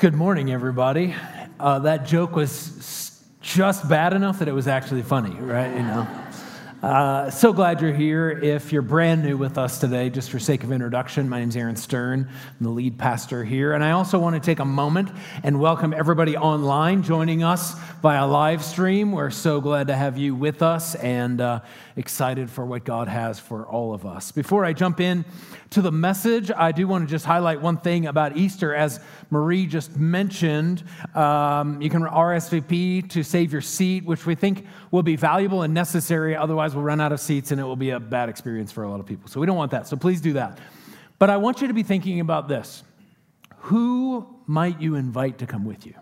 Good 0.00 0.14
morning, 0.14 0.50
everybody. 0.50 1.14
Uh, 1.58 1.80
that 1.80 2.06
joke 2.06 2.34
was 2.34 3.22
just 3.42 3.86
bad 3.86 4.14
enough 4.14 4.38
that 4.38 4.48
it 4.48 4.52
was 4.52 4.66
actually 4.66 5.02
funny, 5.02 5.34
right? 5.34 5.70
You 5.76 5.82
know. 5.82 6.08
Uh, 6.82 7.28
so 7.28 7.52
glad 7.52 7.82
you're 7.82 7.92
here. 7.92 8.30
If 8.30 8.72
you're 8.72 8.80
brand 8.80 9.22
new 9.22 9.36
with 9.36 9.58
us 9.58 9.78
today, 9.78 10.08
just 10.08 10.30
for 10.30 10.38
sake 10.38 10.64
of 10.64 10.72
introduction, 10.72 11.28
my 11.28 11.40
name 11.40 11.50
is 11.50 11.56
Aaron 11.56 11.76
Stern. 11.76 12.26
I'm 12.30 12.64
the 12.64 12.70
lead 12.70 12.96
pastor 12.96 13.44
here. 13.44 13.74
And 13.74 13.84
I 13.84 13.90
also 13.90 14.18
want 14.18 14.34
to 14.34 14.40
take 14.40 14.60
a 14.60 14.64
moment 14.64 15.10
and 15.42 15.60
welcome 15.60 15.92
everybody 15.92 16.38
online 16.38 17.02
joining 17.02 17.42
us 17.42 17.74
via 18.00 18.26
live 18.26 18.64
stream. 18.64 19.12
We're 19.12 19.28
so 19.28 19.60
glad 19.60 19.88
to 19.88 19.94
have 19.94 20.16
you 20.16 20.34
with 20.34 20.62
us 20.62 20.94
and 20.94 21.42
uh, 21.42 21.60
excited 21.96 22.48
for 22.48 22.64
what 22.64 22.84
God 22.84 23.08
has 23.08 23.38
for 23.38 23.66
all 23.66 23.92
of 23.92 24.06
us. 24.06 24.32
Before 24.32 24.64
I 24.64 24.72
jump 24.72 25.00
in 25.00 25.26
to 25.70 25.82
the 25.82 25.92
message, 25.92 26.50
I 26.50 26.72
do 26.72 26.88
want 26.88 27.06
to 27.06 27.10
just 27.10 27.26
highlight 27.26 27.60
one 27.60 27.76
thing 27.76 28.06
about 28.06 28.36
Easter. 28.36 28.74
As 28.74 29.00
Marie 29.28 29.66
just 29.66 29.96
mentioned, 29.96 30.82
um, 31.14 31.80
you 31.82 31.90
can 31.90 32.02
RSVP 32.02 33.10
to 33.10 33.22
save 33.22 33.52
your 33.52 33.60
seat, 33.60 34.04
which 34.04 34.24
we 34.24 34.34
think 34.34 34.66
will 34.90 35.02
be 35.02 35.14
valuable 35.16 35.62
and 35.62 35.74
necessary. 35.74 36.34
Otherwise, 36.34 36.69
we'll 36.74 36.84
run 36.84 37.00
out 37.00 37.12
of 37.12 37.20
seats 37.20 37.50
and 37.50 37.60
it 37.60 37.64
will 37.64 37.76
be 37.76 37.90
a 37.90 38.00
bad 38.00 38.28
experience 38.28 38.72
for 38.72 38.84
a 38.84 38.90
lot 38.90 39.00
of 39.00 39.06
people. 39.06 39.28
So 39.28 39.40
we 39.40 39.46
don't 39.46 39.56
want 39.56 39.70
that. 39.72 39.86
So 39.86 39.96
please 39.96 40.20
do 40.20 40.34
that. 40.34 40.58
But 41.18 41.30
I 41.30 41.36
want 41.36 41.60
you 41.60 41.68
to 41.68 41.74
be 41.74 41.82
thinking 41.82 42.20
about 42.20 42.48
this 42.48 42.82
who 43.64 44.26
might 44.46 44.80
you 44.80 44.94
invite 44.94 45.38
to 45.38 45.46
come 45.46 45.64
with 45.64 45.86
you? 45.86 45.94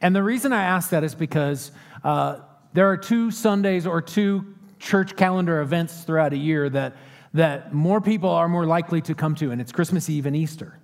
And 0.00 0.16
the 0.16 0.22
reason 0.22 0.52
I 0.52 0.64
ask 0.64 0.90
that 0.90 1.04
is 1.04 1.14
because 1.14 1.70
uh, 2.02 2.40
there 2.72 2.88
are 2.88 2.96
two 2.96 3.30
Sundays 3.30 3.86
or 3.86 4.00
two 4.00 4.54
church 4.78 5.16
calendar 5.16 5.60
events 5.60 6.02
throughout 6.02 6.32
a 6.32 6.36
year 6.36 6.68
that, 6.70 6.96
that 7.34 7.72
more 7.72 8.00
people 8.00 8.30
are 8.30 8.48
more 8.48 8.66
likely 8.66 9.00
to 9.02 9.14
come 9.14 9.34
to, 9.36 9.50
and 9.50 9.60
it's 9.60 9.72
Christmas 9.72 10.08
Eve 10.10 10.26
and 10.26 10.36
Easter. 10.36 10.78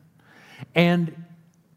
And 0.75 1.22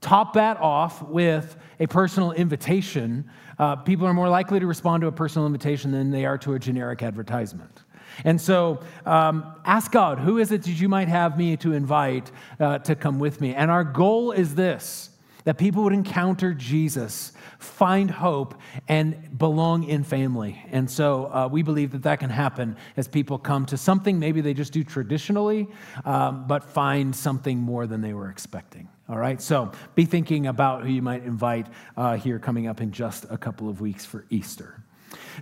top 0.05 0.33
that 0.33 0.57
off 0.57 1.01
with 1.01 1.57
a 1.79 1.87
personal 1.87 2.31
invitation 2.31 3.29
uh, 3.57 3.75
people 3.75 4.05
are 4.05 4.13
more 4.13 4.29
likely 4.29 4.59
to 4.59 4.67
respond 4.67 5.01
to 5.01 5.07
a 5.07 5.11
personal 5.11 5.45
invitation 5.45 5.91
than 5.91 6.11
they 6.11 6.25
are 6.25 6.37
to 6.37 6.53
a 6.53 6.59
generic 6.59 7.01
advertisement. 7.03 7.83
And 8.23 8.39
so 8.39 8.81
um, 9.05 9.55
ask 9.65 9.91
God, 9.91 10.19
who 10.19 10.37
is 10.37 10.51
it 10.51 10.63
that 10.63 10.71
you 10.71 10.89
might 10.89 11.07
have 11.07 11.37
me 11.37 11.57
to 11.57 11.73
invite 11.73 12.31
uh, 12.59 12.79
to 12.79 12.95
come 12.95 13.19
with 13.19 13.41
me? 13.41 13.53
And 13.53 13.69
our 13.69 13.83
goal 13.83 14.31
is 14.31 14.55
this 14.55 15.09
that 15.43 15.59
people 15.59 15.83
would 15.83 15.93
encounter 15.93 16.55
Jesus, 16.55 17.31
find 17.59 18.09
hope, 18.09 18.59
and 18.87 19.37
belong 19.37 19.83
in 19.83 20.03
family. 20.03 20.59
And 20.71 20.89
so 20.89 21.25
uh, 21.25 21.47
we 21.51 21.61
believe 21.61 21.91
that 21.91 22.01
that 22.01 22.19
can 22.19 22.31
happen 22.31 22.75
as 22.97 23.07
people 23.07 23.37
come 23.37 23.67
to 23.67 23.77
something 23.77 24.17
maybe 24.17 24.41
they 24.41 24.55
just 24.55 24.73
do 24.73 24.83
traditionally, 24.83 25.67
um, 26.03 26.47
but 26.47 26.63
find 26.63 27.15
something 27.15 27.59
more 27.59 27.85
than 27.85 28.01
they 28.01 28.13
were 28.13 28.31
expecting. 28.31 28.89
All 29.07 29.19
right, 29.19 29.39
so 29.39 29.71
be 29.93 30.05
thinking 30.05 30.47
about 30.47 30.83
who 30.83 30.89
you 30.89 31.03
might 31.03 31.23
invite 31.23 31.67
uh, 31.95 32.17
here 32.17 32.39
coming 32.39 32.65
up 32.65 32.81
in 32.81 32.91
just 32.91 33.25
a 33.29 33.37
couple 33.37 33.69
of 33.69 33.79
weeks 33.79 34.03
for 34.03 34.25
Easter. 34.31 34.83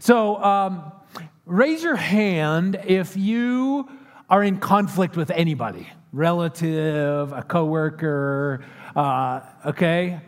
So 0.02 0.36
um, 0.44 0.92
raise 1.46 1.82
your 1.82 1.96
hand 1.96 2.78
if 2.86 3.16
you 3.16 3.90
are 4.30 4.44
in 4.44 4.58
conflict 4.58 5.16
with 5.16 5.32
anybody, 5.32 5.88
relative, 6.12 7.32
a 7.32 7.42
coworker, 7.42 8.66
uh, 8.98 9.40
okay? 9.68 10.20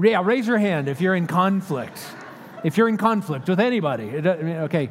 Yeah, 0.00 0.22
raise 0.24 0.46
your 0.46 0.58
hand 0.58 0.88
if 0.88 1.00
you're 1.00 1.16
in 1.16 1.26
conflict. 1.26 1.98
If 2.62 2.76
you're 2.76 2.88
in 2.88 2.98
conflict 2.98 3.48
with 3.48 3.58
anybody, 3.58 4.04
okay. 4.14 4.90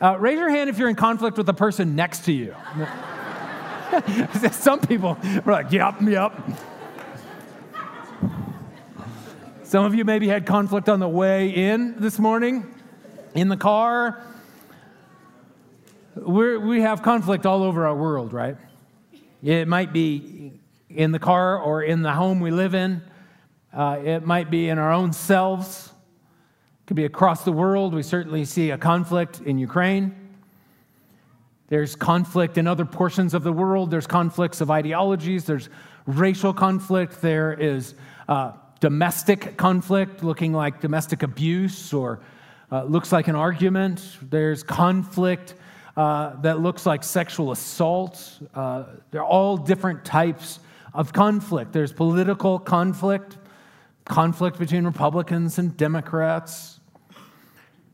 Uh, 0.00 0.16
raise 0.20 0.38
your 0.38 0.50
hand 0.50 0.70
if 0.70 0.78
you're 0.78 0.88
in 0.88 0.94
conflict 0.94 1.36
with 1.36 1.46
the 1.46 1.52
person 1.52 1.96
next 1.96 2.26
to 2.26 2.32
you. 2.32 2.54
Some 4.52 4.80
people 4.80 5.18
were 5.44 5.52
like, 5.52 5.72
yep, 5.72 6.00
yep. 6.02 6.32
Some 9.62 9.84
of 9.84 9.94
you 9.94 10.04
maybe 10.04 10.28
had 10.28 10.46
conflict 10.46 10.88
on 10.88 11.00
the 11.00 11.08
way 11.08 11.50
in 11.50 12.00
this 12.00 12.18
morning, 12.18 12.74
in 13.34 13.48
the 13.48 13.56
car. 13.56 14.22
We're, 16.16 16.58
we 16.58 16.82
have 16.82 17.02
conflict 17.02 17.46
all 17.46 17.62
over 17.62 17.86
our 17.86 17.94
world, 17.94 18.32
right? 18.32 18.56
It 19.42 19.68
might 19.68 19.92
be 19.92 20.60
in 20.88 21.12
the 21.12 21.18
car 21.18 21.58
or 21.58 21.82
in 21.82 22.02
the 22.02 22.12
home 22.12 22.40
we 22.40 22.50
live 22.50 22.74
in. 22.74 23.02
Uh, 23.72 24.00
it 24.04 24.26
might 24.26 24.50
be 24.50 24.68
in 24.68 24.78
our 24.78 24.92
own 24.92 25.12
selves. 25.12 25.86
It 25.86 26.86
could 26.86 26.96
be 26.96 27.04
across 27.04 27.44
the 27.44 27.52
world. 27.52 27.94
We 27.94 28.02
certainly 28.02 28.44
see 28.44 28.70
a 28.70 28.78
conflict 28.78 29.40
in 29.40 29.56
Ukraine. 29.58 30.19
There's 31.70 31.94
conflict 31.94 32.58
in 32.58 32.66
other 32.66 32.84
portions 32.84 33.32
of 33.32 33.44
the 33.44 33.52
world. 33.52 33.92
There's 33.92 34.06
conflicts 34.06 34.60
of 34.60 34.72
ideologies. 34.72 35.44
There's 35.44 35.68
racial 36.04 36.52
conflict. 36.52 37.22
There 37.22 37.52
is 37.52 37.94
uh, 38.28 38.52
domestic 38.80 39.56
conflict, 39.56 40.24
looking 40.24 40.52
like 40.52 40.80
domestic 40.80 41.22
abuse 41.22 41.92
or 41.92 42.20
uh, 42.72 42.82
looks 42.84 43.12
like 43.12 43.28
an 43.28 43.36
argument. 43.36 44.16
There's 44.20 44.64
conflict 44.64 45.54
uh, 45.96 46.40
that 46.40 46.60
looks 46.60 46.86
like 46.86 47.04
sexual 47.04 47.52
assault. 47.52 48.40
Uh, 48.52 48.84
they're 49.12 49.24
all 49.24 49.56
different 49.56 50.04
types 50.04 50.58
of 50.92 51.12
conflict. 51.12 51.72
There's 51.72 51.92
political 51.92 52.58
conflict, 52.58 53.38
conflict 54.04 54.58
between 54.58 54.84
Republicans 54.84 55.60
and 55.60 55.76
Democrats. 55.76 56.80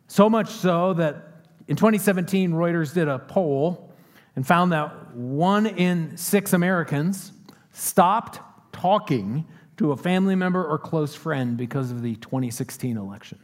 So 0.09 0.31
much 0.31 0.49
so 0.49 0.95
that 0.95 1.36
in 1.69 1.77
2017, 1.77 2.53
Reuters 2.53 2.95
did 2.95 3.09
a 3.09 3.19
poll 3.19 3.93
and 4.37 4.47
found 4.47 4.73
that 4.73 5.15
one 5.15 5.67
in 5.67 6.17
six 6.17 6.53
Americans 6.53 7.33
stopped 7.73 8.41
talking 8.73 9.47
to 9.79 9.93
a 9.93 9.97
family 9.97 10.35
member 10.35 10.65
or 10.65 10.79
close 10.79 11.15
friend 11.15 11.57
because 11.57 11.91
of 11.91 12.03
the 12.03 12.15
2016 12.17 12.97
election. 12.97 13.39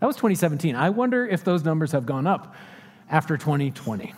That 0.00 0.06
was 0.06 0.16
2017. 0.16 0.76
I 0.76 0.90
wonder 0.90 1.26
if 1.26 1.44
those 1.44 1.64
numbers 1.64 1.92
have 1.92 2.06
gone 2.06 2.26
up 2.26 2.54
after 3.10 3.36
2020. 3.36 4.14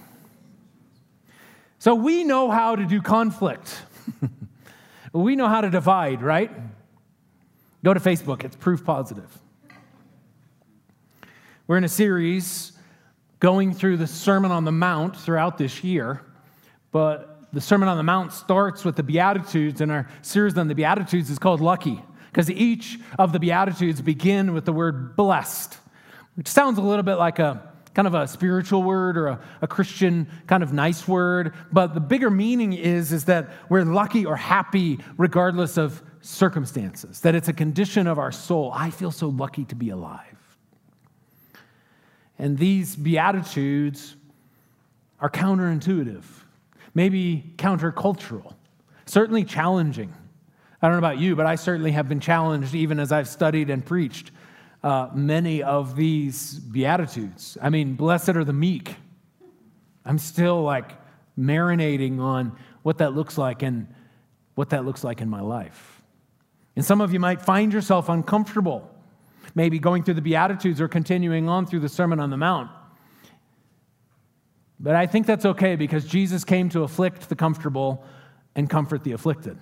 So 1.79 1.95
we 1.95 2.25
know 2.25 2.51
how 2.51 2.77
to 2.77 2.87
do 2.87 3.03
conflict. 3.03 3.83
we 5.13 5.37
know 5.37 5.49
how 5.49 5.61
to 5.61 5.71
divide, 5.71 6.23
right? 6.23 6.51
Go 7.83 7.93
to 7.93 8.01
Facebook, 8.01 8.45
it's 8.45 8.57
proof 8.57 8.85
positive. 8.85 9.39
We're 11.67 11.79
in 11.79 11.85
a 11.85 11.89
series 11.89 12.74
going 13.45 13.75
through 13.75 13.99
the 13.99 14.07
Sermon 14.07 14.51
on 14.51 14.65
the 14.65 14.73
Mount 14.73 15.15
throughout 15.15 15.59
this 15.59 15.85
year, 15.85 16.23
but 16.93 17.47
the 17.53 17.61
Sermon 17.61 17.91
on 17.91 17.99
the 17.99 18.03
Mount 18.03 18.33
starts 18.33 18.87
with 18.87 18.97
the 18.97 19.03
Beatitudes, 19.03 19.83
and 19.83 19.93
our 19.93 20.09
series 20.23 20.57
on 20.57 20.67
the 20.67 20.75
Beatitudes 20.75 21.29
is 21.29 21.39
called 21.39 21.61
Lucky, 21.61 22.03
because 22.31 22.51
each 22.51 22.99
of 23.19 23.35
the 23.35 23.39
Beatitudes 23.39 24.01
begin 24.01 24.55
with 24.55 24.65
the 24.65 24.73
word 24.73 25.15
blessed, 25.15 25.77
which 26.37 26.49
sounds 26.49 26.79
a 26.79 26.81
little 26.81 27.03
bit 27.03 27.17
like 27.17 27.39
a 27.39 27.71
kind 27.93 28.09
of 28.09 28.15
a 28.15 28.27
spiritual 28.27 28.83
word 28.83 29.19
or 29.19 29.27
a, 29.27 29.41
a, 29.61 29.67
Christian 29.67 30.27
kind 30.47 30.63
of 30.63 30.73
nice 30.73 31.07
word. 31.07 31.53
But 31.71 31.93
the 31.93 32.01
bigger 32.01 32.31
meaning 32.31 32.73
is, 32.73 33.13
is 33.13 33.27
that 33.27 33.51
we're 33.69 33.85
lucky 33.85 34.25
or 34.25 34.37
happy 34.37 35.01
regardless 35.19 35.77
of 35.77 36.03
circumstances, 36.23 37.21
that 37.21 37.35
it's 37.35 37.49
a 37.49 37.53
condition 37.53 38.07
of 38.07 38.19
our 38.19 38.33
soul. 38.33 38.73
I 38.75 38.89
feel 38.89 39.11
so 39.11 39.29
lucky 39.29 39.67
to 39.67 39.75
be 39.75 39.91
alive. 39.91 40.34
And 42.39 42.59
these 42.59 42.97
Beatitudes 42.97 44.17
are 45.21 45.31
counterintuitive, 45.31 46.25
maybe 46.95 47.55
countercultural, 47.57 48.55
certainly 49.07 49.45
challenging. 49.45 50.13
I 50.83 50.89
don't 50.89 50.93
know 50.93 51.07
about 51.07 51.19
you, 51.19 51.37
but 51.37 51.47
I 51.47 51.55
certainly 51.55 51.93
have 51.93 52.09
been 52.09 52.21
challenged 52.21 52.75
even 52.75 52.99
as 52.99 53.13
I've 53.13 53.29
studied 53.29 53.71
and 53.71 53.85
preached 53.85 54.33
uh, 54.83 55.09
many 55.15 55.63
of 55.63 55.97
these 55.97 56.59
Beatitudes. 56.59 57.57
I 57.63 57.71
mean, 57.71 57.95
blessed 57.95 58.31
are 58.31 58.45
the 58.45 58.53
meek. 58.53 58.97
I'm 60.05 60.19
still 60.19 60.63
like 60.63 60.93
marinating 61.39 62.21
on 62.21 62.57
what 62.83 62.99
that 62.99 63.15
looks 63.15 63.39
like 63.39 63.63
and 63.63 63.87
what 64.57 64.71
that 64.71 64.85
looks 64.85 65.03
like 65.03 65.21
in 65.23 65.29
my 65.31 65.41
life. 65.41 66.03
And 66.77 66.85
some 66.85 67.01
of 67.01 67.13
you 67.13 67.21
might 67.21 67.41
find 67.41 67.73
yourself 67.73 68.09
uncomfortable 68.09 68.94
maybe 69.55 69.79
going 69.79 70.03
through 70.03 70.15
the 70.15 70.23
Beatitudes 70.23 70.81
or 70.81 70.89
continuing 70.89 71.49
on 71.49 71.67
through 71.67 71.81
the 71.81 71.89
Sermon 71.89 72.21
on 72.21 72.31
the 72.31 72.37
Mount. 72.37 72.71
But 74.81 74.97
I 74.97 75.07
think 75.07 75.27
that's 75.27 75.45
okay 75.45 75.77
because 75.77 76.05
Jesus 76.05 76.45
came 76.45 76.69
to 76.71 76.83
afflict 76.83 77.29
the 77.29 77.37
comfortable 77.37 78.05
and 78.55 78.69
comfort 78.69 79.05
the 79.05 79.13
afflicted. 79.13 79.59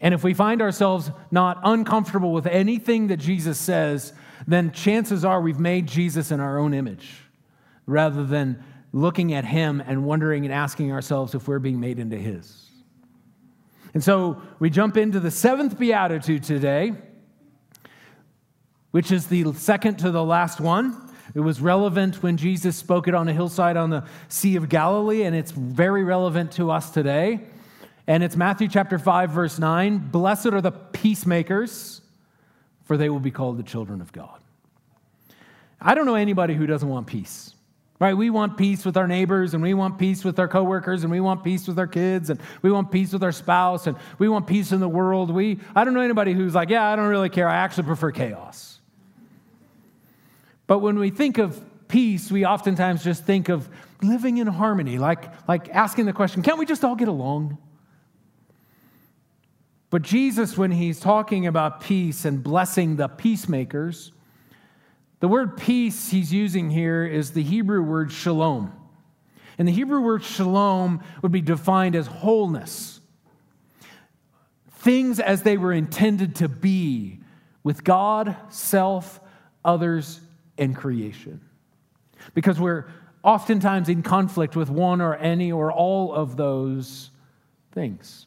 And 0.00 0.12
if 0.12 0.24
we 0.24 0.34
find 0.34 0.60
ourselves 0.60 1.10
not 1.30 1.60
uncomfortable 1.64 2.32
with 2.32 2.46
anything 2.46 3.06
that 3.06 3.18
Jesus 3.18 3.58
says, 3.58 4.12
then 4.46 4.72
chances 4.72 5.24
are 5.24 5.40
we've 5.40 5.60
made 5.60 5.86
Jesus 5.86 6.30
in 6.30 6.40
our 6.40 6.58
own 6.58 6.74
image 6.74 7.08
rather 7.86 8.24
than 8.24 8.62
looking 8.92 9.32
at 9.32 9.44
him 9.44 9.82
and 9.86 10.04
wondering 10.04 10.44
and 10.44 10.52
asking 10.52 10.92
ourselves 10.92 11.34
if 11.34 11.48
we're 11.48 11.58
being 11.58 11.80
made 11.80 11.98
into 11.98 12.16
his. 12.16 12.66
And 13.94 14.02
so 14.02 14.42
we 14.58 14.70
jump 14.70 14.96
into 14.96 15.20
the 15.20 15.30
seventh 15.30 15.78
beatitude 15.78 16.42
today 16.42 16.94
which 18.92 19.10
is 19.10 19.26
the 19.26 19.52
second 19.54 19.98
to 19.98 20.10
the 20.10 20.22
last 20.24 20.60
one. 20.60 20.96
It 21.34 21.40
was 21.40 21.60
relevant 21.60 22.22
when 22.22 22.36
Jesus 22.36 22.76
spoke 22.76 23.08
it 23.08 23.14
on 23.14 23.28
a 23.28 23.32
hillside 23.32 23.76
on 23.76 23.90
the 23.90 24.04
Sea 24.28 24.56
of 24.56 24.68
Galilee, 24.68 25.24
and 25.24 25.34
it's 25.34 25.50
very 25.50 26.04
relevant 26.04 26.52
to 26.52 26.70
us 26.70 26.90
today. 26.90 27.40
And 28.06 28.22
it's 28.22 28.36
Matthew 28.36 28.68
chapter 28.68 28.98
5, 28.98 29.30
verse 29.30 29.58
9 29.58 29.98
Blessed 29.98 30.46
are 30.46 30.60
the 30.60 30.72
peacemakers, 30.72 32.02
for 32.84 32.96
they 32.96 33.08
will 33.08 33.20
be 33.20 33.30
called 33.30 33.58
the 33.58 33.62
children 33.62 34.00
of 34.00 34.12
God. 34.12 34.38
I 35.80 35.94
don't 35.94 36.06
know 36.06 36.14
anybody 36.14 36.54
who 36.54 36.66
doesn't 36.66 36.88
want 36.88 37.06
peace. 37.06 37.54
Right? 37.98 38.16
We 38.16 38.30
want 38.30 38.56
peace 38.56 38.84
with 38.84 38.96
our 38.96 39.06
neighbors 39.06 39.54
and 39.54 39.62
we 39.62 39.74
want 39.74 39.96
peace 39.96 40.24
with 40.24 40.36
our 40.40 40.48
coworkers 40.48 41.04
and 41.04 41.12
we 41.12 41.20
want 41.20 41.44
peace 41.44 41.68
with 41.68 41.78
our 41.78 41.86
kids 41.86 42.30
and 42.30 42.40
we 42.60 42.72
want 42.72 42.90
peace 42.90 43.12
with 43.12 43.22
our 43.22 43.30
spouse 43.30 43.86
and 43.86 43.96
we 44.18 44.28
want 44.28 44.48
peace 44.48 44.72
in 44.72 44.80
the 44.80 44.88
world. 44.88 45.30
We 45.30 45.60
I 45.72 45.84
don't 45.84 45.94
know 45.94 46.00
anybody 46.00 46.32
who's 46.32 46.52
like, 46.52 46.68
"Yeah, 46.68 46.84
I 46.84 46.96
don't 46.96 47.06
really 47.06 47.28
care. 47.28 47.48
I 47.48 47.58
actually 47.58 47.84
prefer 47.84 48.10
chaos." 48.10 48.80
But 50.66 50.78
when 50.78 50.98
we 50.98 51.10
think 51.10 51.38
of 51.38 51.60
peace, 51.88 52.30
we 52.30 52.46
oftentimes 52.46 53.04
just 53.04 53.24
think 53.24 53.48
of 53.48 53.68
living 54.02 54.38
in 54.38 54.46
harmony, 54.46 54.98
like, 54.98 55.48
like 55.48 55.68
asking 55.68 56.06
the 56.06 56.12
question, 56.12 56.42
can't 56.42 56.58
we 56.58 56.66
just 56.66 56.84
all 56.84 56.96
get 56.96 57.08
along? 57.08 57.58
But 59.90 60.02
Jesus, 60.02 60.56
when 60.56 60.70
he's 60.70 60.98
talking 60.98 61.46
about 61.46 61.82
peace 61.82 62.24
and 62.24 62.42
blessing 62.42 62.96
the 62.96 63.08
peacemakers, 63.08 64.12
the 65.20 65.28
word 65.28 65.56
peace 65.56 66.10
he's 66.10 66.32
using 66.32 66.70
here 66.70 67.04
is 67.04 67.32
the 67.32 67.42
Hebrew 67.42 67.82
word 67.82 68.10
shalom. 68.10 68.72
And 69.58 69.68
the 69.68 69.72
Hebrew 69.72 70.00
word 70.00 70.24
shalom 70.24 71.04
would 71.20 71.30
be 71.30 71.42
defined 71.42 71.94
as 71.94 72.06
wholeness. 72.06 73.00
Things 74.76 75.20
as 75.20 75.42
they 75.42 75.58
were 75.58 75.72
intended 75.72 76.36
to 76.36 76.48
be 76.48 77.20
with 77.62 77.84
God, 77.84 78.34
self, 78.48 79.20
others, 79.64 80.20
and 80.58 80.76
creation 80.76 81.40
because 82.34 82.60
we're 82.60 82.86
oftentimes 83.22 83.88
in 83.88 84.02
conflict 84.02 84.56
with 84.56 84.70
one 84.70 85.00
or 85.00 85.14
any 85.16 85.52
or 85.52 85.72
all 85.72 86.12
of 86.12 86.36
those 86.36 87.10
things. 87.72 88.26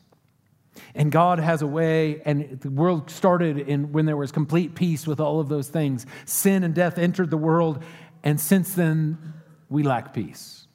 And 0.94 1.12
God 1.12 1.40
has 1.40 1.62
a 1.62 1.68
way, 1.68 2.22
and 2.26 2.60
the 2.60 2.70
world 2.70 3.10
started 3.10 3.58
in, 3.60 3.92
when 3.92 4.06
there 4.06 4.18
was 4.18 4.32
complete 4.32 4.76
peace 4.76 5.08
with 5.08 5.20
all 5.20 5.40
of 5.40 5.48
those 5.48 5.70
things. 5.70 6.06
Sin 6.26 6.64
and 6.64 6.74
death 6.74 6.98
entered 6.98 7.30
the 7.30 7.38
world, 7.38 7.82
and 8.24 8.40
since 8.40 8.74
then, 8.74 9.34
we 9.70 9.84
lack 9.84 10.14
peace. 10.14 10.68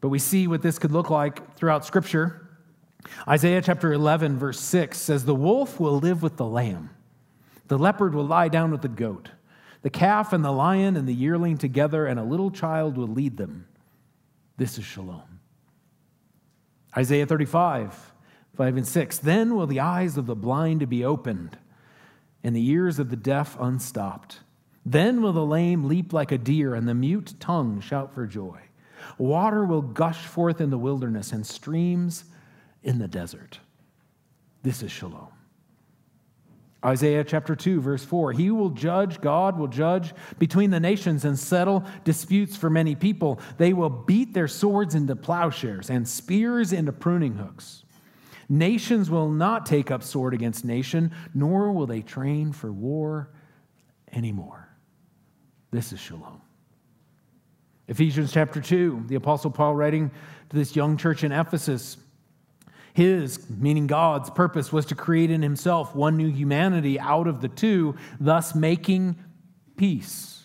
But 0.00 0.08
we 0.08 0.18
see 0.18 0.46
what 0.46 0.62
this 0.62 0.78
could 0.78 0.92
look 0.92 1.10
like 1.10 1.56
throughout 1.56 1.84
Scripture. 1.84 2.48
Isaiah 3.26 3.62
chapter 3.62 3.92
11, 3.92 4.38
verse 4.38 4.60
6 4.60 4.98
says, 4.98 5.24
The 5.24 5.34
wolf 5.34 5.80
will 5.80 5.98
live 5.98 6.22
with 6.22 6.36
the 6.36 6.46
lamb, 6.46 6.90
the 7.70 7.78
leopard 7.78 8.16
will 8.16 8.26
lie 8.26 8.48
down 8.48 8.72
with 8.72 8.82
the 8.82 8.88
goat. 8.88 9.30
The 9.82 9.90
calf 9.90 10.32
and 10.32 10.44
the 10.44 10.50
lion 10.50 10.96
and 10.96 11.06
the 11.06 11.14
yearling 11.14 11.56
together, 11.56 12.04
and 12.04 12.18
a 12.18 12.24
little 12.24 12.50
child 12.50 12.96
will 12.96 13.06
lead 13.06 13.36
them. 13.36 13.68
This 14.56 14.76
is 14.76 14.84
shalom. 14.84 15.38
Isaiah 16.96 17.26
35, 17.26 18.12
5 18.56 18.76
and 18.76 18.88
6. 18.88 19.18
Then 19.18 19.54
will 19.54 19.68
the 19.68 19.78
eyes 19.78 20.16
of 20.16 20.26
the 20.26 20.34
blind 20.34 20.88
be 20.88 21.04
opened, 21.04 21.58
and 22.42 22.56
the 22.56 22.68
ears 22.70 22.98
of 22.98 23.08
the 23.08 23.14
deaf 23.14 23.56
unstopped. 23.60 24.40
Then 24.84 25.22
will 25.22 25.32
the 25.32 25.46
lame 25.46 25.84
leap 25.84 26.12
like 26.12 26.32
a 26.32 26.38
deer, 26.38 26.74
and 26.74 26.88
the 26.88 26.94
mute 26.94 27.34
tongue 27.38 27.80
shout 27.80 28.12
for 28.12 28.26
joy. 28.26 28.58
Water 29.16 29.64
will 29.64 29.82
gush 29.82 30.26
forth 30.26 30.60
in 30.60 30.70
the 30.70 30.76
wilderness, 30.76 31.30
and 31.30 31.46
streams 31.46 32.24
in 32.82 32.98
the 32.98 33.06
desert. 33.06 33.60
This 34.64 34.82
is 34.82 34.90
shalom. 34.90 35.28
Isaiah 36.84 37.24
chapter 37.24 37.54
2, 37.54 37.80
verse 37.80 38.04
4 38.04 38.32
He 38.32 38.50
will 38.50 38.70
judge, 38.70 39.20
God 39.20 39.58
will 39.58 39.68
judge 39.68 40.14
between 40.38 40.70
the 40.70 40.80
nations 40.80 41.24
and 41.24 41.38
settle 41.38 41.84
disputes 42.04 42.56
for 42.56 42.70
many 42.70 42.94
people. 42.94 43.40
They 43.58 43.72
will 43.72 43.90
beat 43.90 44.32
their 44.32 44.48
swords 44.48 44.94
into 44.94 45.14
plowshares 45.16 45.90
and 45.90 46.08
spears 46.08 46.72
into 46.72 46.92
pruning 46.92 47.34
hooks. 47.34 47.84
Nations 48.48 49.10
will 49.10 49.28
not 49.28 49.66
take 49.66 49.90
up 49.90 50.02
sword 50.02 50.34
against 50.34 50.64
nation, 50.64 51.12
nor 51.34 51.70
will 51.72 51.86
they 51.86 52.02
train 52.02 52.52
for 52.52 52.72
war 52.72 53.30
anymore. 54.12 54.68
This 55.70 55.92
is 55.92 56.00
shalom. 56.00 56.40
Ephesians 57.86 58.32
chapter 58.32 58.60
2, 58.60 59.04
the 59.06 59.16
Apostle 59.16 59.50
Paul 59.50 59.74
writing 59.74 60.10
to 60.48 60.56
this 60.56 60.74
young 60.74 60.96
church 60.96 61.24
in 61.24 61.32
Ephesus 61.32 61.96
his, 63.00 63.48
meaning 63.48 63.86
God's, 63.86 64.28
purpose 64.28 64.70
was 64.70 64.84
to 64.86 64.94
create 64.94 65.30
in 65.30 65.40
himself 65.40 65.94
one 65.94 66.18
new 66.18 66.28
humanity 66.28 67.00
out 67.00 67.26
of 67.26 67.40
the 67.40 67.48
two, 67.48 67.96
thus 68.20 68.54
making 68.54 69.16
peace. 69.78 70.44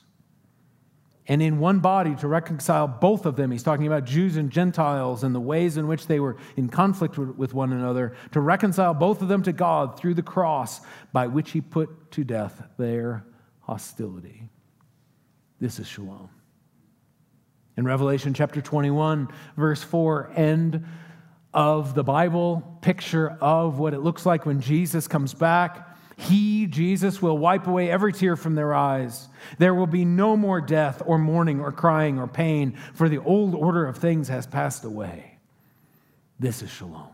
And 1.27 1.41
in 1.41 1.59
one 1.59 1.79
body 1.79 2.15
to 2.15 2.29
reconcile 2.29 2.87
both 2.87 3.25
of 3.25 3.35
them. 3.35 3.51
He's 3.51 3.61
talking 3.61 3.87
about 3.87 4.05
Jews 4.05 4.37
and 4.37 4.49
Gentiles 4.49 5.25
and 5.25 5.35
the 5.35 5.39
ways 5.41 5.75
in 5.75 5.87
which 5.87 6.07
they 6.07 6.21
were 6.21 6.37
in 6.55 6.69
conflict 6.69 7.17
with 7.17 7.53
one 7.53 7.73
another, 7.73 8.15
to 8.31 8.39
reconcile 8.39 8.93
both 8.93 9.21
of 9.21 9.27
them 9.27 9.43
to 9.43 9.51
God 9.51 9.99
through 9.99 10.13
the 10.13 10.21
cross 10.21 10.79
by 11.11 11.27
which 11.27 11.51
he 11.51 11.59
put 11.59 12.09
to 12.11 12.23
death 12.23 12.63
their 12.77 13.25
hostility. 13.59 14.47
This 15.59 15.77
is 15.77 15.87
shalom. 15.87 16.29
In 17.75 17.83
Revelation 17.83 18.33
chapter 18.33 18.61
21, 18.61 19.27
verse 19.57 19.83
4, 19.83 20.31
end 20.37 20.85
of 21.55 21.95
the 21.95 22.03
Bible 22.03 22.77
picture 22.81 23.37
of 23.39 23.79
what 23.79 23.93
it 23.93 24.01
looks 24.01 24.25
like 24.25 24.45
when 24.45 24.59
Jesus 24.59 25.07
comes 25.07 25.33
back. 25.33 25.97
He, 26.17 26.67
Jesus, 26.67 27.21
will 27.21 27.37
wipe 27.37 27.65
away 27.65 27.89
every 27.89 28.13
tear 28.13 28.35
from 28.35 28.55
their 28.55 28.73
eyes. 28.73 29.27
There 29.57 29.73
will 29.73 29.87
be 29.87 30.05
no 30.05 30.35
more 30.37 30.61
death 30.61 31.01
or 31.05 31.17
mourning 31.17 31.61
or 31.61 31.71
crying 31.71 32.19
or 32.19 32.27
pain, 32.27 32.77
for 32.93 33.09
the 33.09 33.19
old 33.19 33.55
order 33.55 33.87
of 33.87 33.97
things 33.97 34.27
has 34.27 34.45
passed 34.45 34.83
away. 34.83 35.37
This 36.39 36.61
is 36.61 36.69
shalom. 36.69 37.07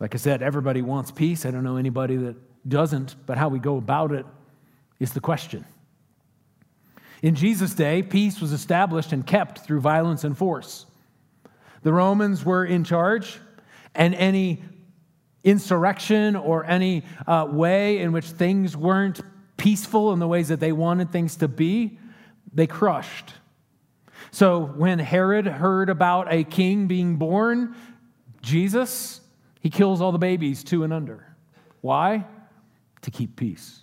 Like 0.00 0.14
I 0.14 0.18
said, 0.18 0.42
everybody 0.42 0.82
wants 0.82 1.10
peace. 1.10 1.44
I 1.46 1.50
don't 1.50 1.64
know 1.64 1.76
anybody 1.76 2.16
that 2.16 2.36
doesn't, 2.68 3.16
but 3.26 3.38
how 3.38 3.48
we 3.48 3.58
go 3.58 3.76
about 3.76 4.12
it 4.12 4.26
is 5.00 5.12
the 5.12 5.20
question. 5.20 5.64
In 7.22 7.34
Jesus' 7.34 7.74
day, 7.74 8.02
peace 8.02 8.40
was 8.40 8.52
established 8.52 9.12
and 9.12 9.26
kept 9.26 9.60
through 9.60 9.80
violence 9.80 10.24
and 10.24 10.36
force. 10.36 10.86
The 11.84 11.92
Romans 11.92 12.44
were 12.44 12.64
in 12.64 12.82
charge, 12.82 13.38
and 13.94 14.14
any 14.14 14.64
insurrection 15.44 16.34
or 16.34 16.64
any 16.64 17.04
uh, 17.26 17.46
way 17.48 17.98
in 17.98 18.10
which 18.10 18.24
things 18.24 18.76
weren't 18.76 19.20
peaceful 19.56 20.12
in 20.12 20.18
the 20.18 20.26
ways 20.26 20.48
that 20.48 20.60
they 20.60 20.72
wanted 20.72 21.12
things 21.12 21.36
to 21.36 21.46
be, 21.46 21.98
they 22.52 22.66
crushed. 22.66 23.34
So 24.30 24.60
when 24.64 24.98
Herod 24.98 25.46
heard 25.46 25.90
about 25.90 26.32
a 26.32 26.42
king 26.42 26.86
being 26.86 27.16
born, 27.16 27.76
Jesus, 28.40 29.20
he 29.60 29.68
kills 29.68 30.00
all 30.00 30.10
the 30.10 30.18
babies 30.18 30.64
two 30.64 30.84
and 30.84 30.92
under. 30.92 31.36
Why? 31.82 32.24
To 33.02 33.10
keep 33.10 33.36
peace. 33.36 33.80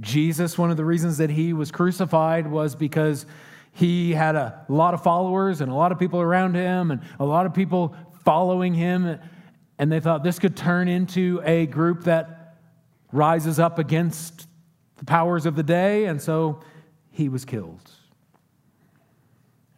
Jesus, 0.00 0.56
one 0.56 0.70
of 0.70 0.76
the 0.76 0.84
reasons 0.84 1.18
that 1.18 1.30
he 1.30 1.52
was 1.52 1.70
crucified 1.70 2.46
was 2.46 2.74
because 2.74 3.26
he 3.74 4.12
had 4.12 4.36
a 4.36 4.64
lot 4.68 4.94
of 4.94 5.02
followers 5.02 5.60
and 5.60 5.70
a 5.70 5.74
lot 5.74 5.90
of 5.92 5.98
people 5.98 6.20
around 6.20 6.54
him 6.54 6.92
and 6.92 7.02
a 7.18 7.24
lot 7.24 7.44
of 7.44 7.52
people 7.52 7.94
following 8.24 8.72
him. 8.72 9.18
And 9.78 9.90
they 9.90 9.98
thought 9.98 10.22
this 10.22 10.38
could 10.38 10.56
turn 10.56 10.86
into 10.86 11.42
a 11.44 11.66
group 11.66 12.04
that 12.04 12.56
rises 13.10 13.58
up 13.58 13.80
against 13.80 14.46
the 14.96 15.04
powers 15.04 15.44
of 15.44 15.56
the 15.56 15.64
day. 15.64 16.06
And 16.06 16.22
so 16.22 16.60
he 17.10 17.28
was 17.28 17.44
killed. 17.44 17.90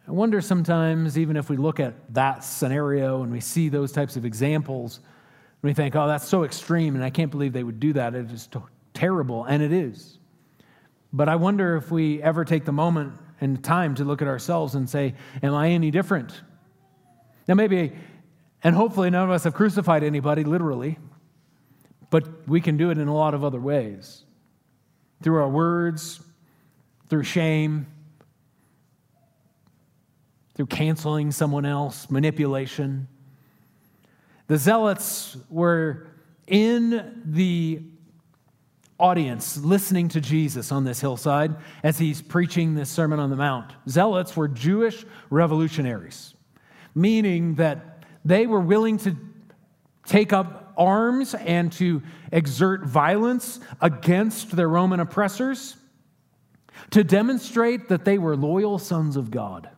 I 0.07 0.11
wonder 0.11 0.41
sometimes, 0.41 1.17
even 1.17 1.35
if 1.35 1.49
we 1.49 1.57
look 1.57 1.79
at 1.79 2.13
that 2.13 2.43
scenario 2.43 3.23
and 3.23 3.31
we 3.31 3.41
see 3.41 3.67
those 3.67 3.91
types 3.91 4.15
of 4.15 4.25
examples, 4.25 4.99
we 5.63 5.73
think, 5.73 5.95
oh, 5.95 6.07
that's 6.07 6.25
so 6.27 6.43
extreme, 6.43 6.95
and 6.95 7.03
I 7.03 7.09
can't 7.09 7.31
believe 7.31 7.51
they 7.51 7.63
would 7.63 7.79
do 7.79 7.91
that. 7.93 8.15
It 8.15 8.31
is 8.31 8.47
terrible, 8.93 9.43
and 9.43 9.61
it 9.61 9.73
is. 9.73 10.19
But 11.11 11.27
I 11.27 11.35
wonder 11.35 11.75
if 11.75 11.91
we 11.91 12.21
ever 12.21 12.45
take 12.45 12.63
the 12.63 12.71
moment 12.71 13.13
and 13.39 13.63
time 13.63 13.95
to 13.95 14.03
look 14.03 14.21
at 14.21 14.27
ourselves 14.27 14.75
and 14.75 14.89
say, 14.89 15.13
Am 15.43 15.53
I 15.53 15.69
any 15.69 15.91
different? 15.91 16.41
Now, 17.47 17.53
maybe, 17.53 17.93
and 18.63 18.75
hopefully, 18.75 19.09
none 19.09 19.23
of 19.23 19.29
us 19.29 19.43
have 19.43 19.53
crucified 19.53 20.03
anybody 20.03 20.43
literally, 20.43 20.97
but 22.09 22.47
we 22.47 22.59
can 22.61 22.77
do 22.77 22.89
it 22.89 22.97
in 22.97 23.07
a 23.07 23.13
lot 23.15 23.33
of 23.33 23.43
other 23.43 23.59
ways 23.59 24.23
through 25.21 25.41
our 25.41 25.49
words, 25.49 26.19
through 27.09 27.23
shame, 27.23 27.87
through 30.55 30.65
canceling 30.67 31.31
someone 31.31 31.65
else, 31.65 32.09
manipulation. 32.09 33.07
The 34.47 34.57
zealots 34.57 35.37
were 35.49 36.07
in 36.47 37.21
the 37.25 37.81
audience 38.99 39.57
listening 39.57 40.07
to 40.09 40.21
Jesus 40.21 40.71
on 40.71 40.83
this 40.83 40.99
hillside 40.99 41.55
as 41.83 41.97
he's 41.97 42.21
preaching 42.21 42.75
this 42.75 42.89
Sermon 42.89 43.19
on 43.19 43.29
the 43.29 43.35
Mount. 43.35 43.71
Zealots 43.87 44.35
were 44.35 44.47
Jewish 44.47 45.05
revolutionaries, 45.29 46.33
meaning 46.95 47.55
that 47.55 48.03
they 48.25 48.47
were 48.47 48.59
willing 48.59 48.97
to 48.99 49.15
take 50.05 50.33
up 50.33 50.73
arms 50.77 51.33
and 51.33 51.71
to 51.73 52.01
exert 52.31 52.85
violence 52.85 53.59
against 53.81 54.55
their 54.55 54.69
Roman 54.69 54.99
oppressors 54.99 55.75
to 56.91 57.03
demonstrate 57.03 57.89
that 57.89 58.05
they 58.05 58.17
were 58.17 58.35
loyal 58.35 58.79
sons 58.79 59.15
of 59.15 59.31
God. 59.31 59.69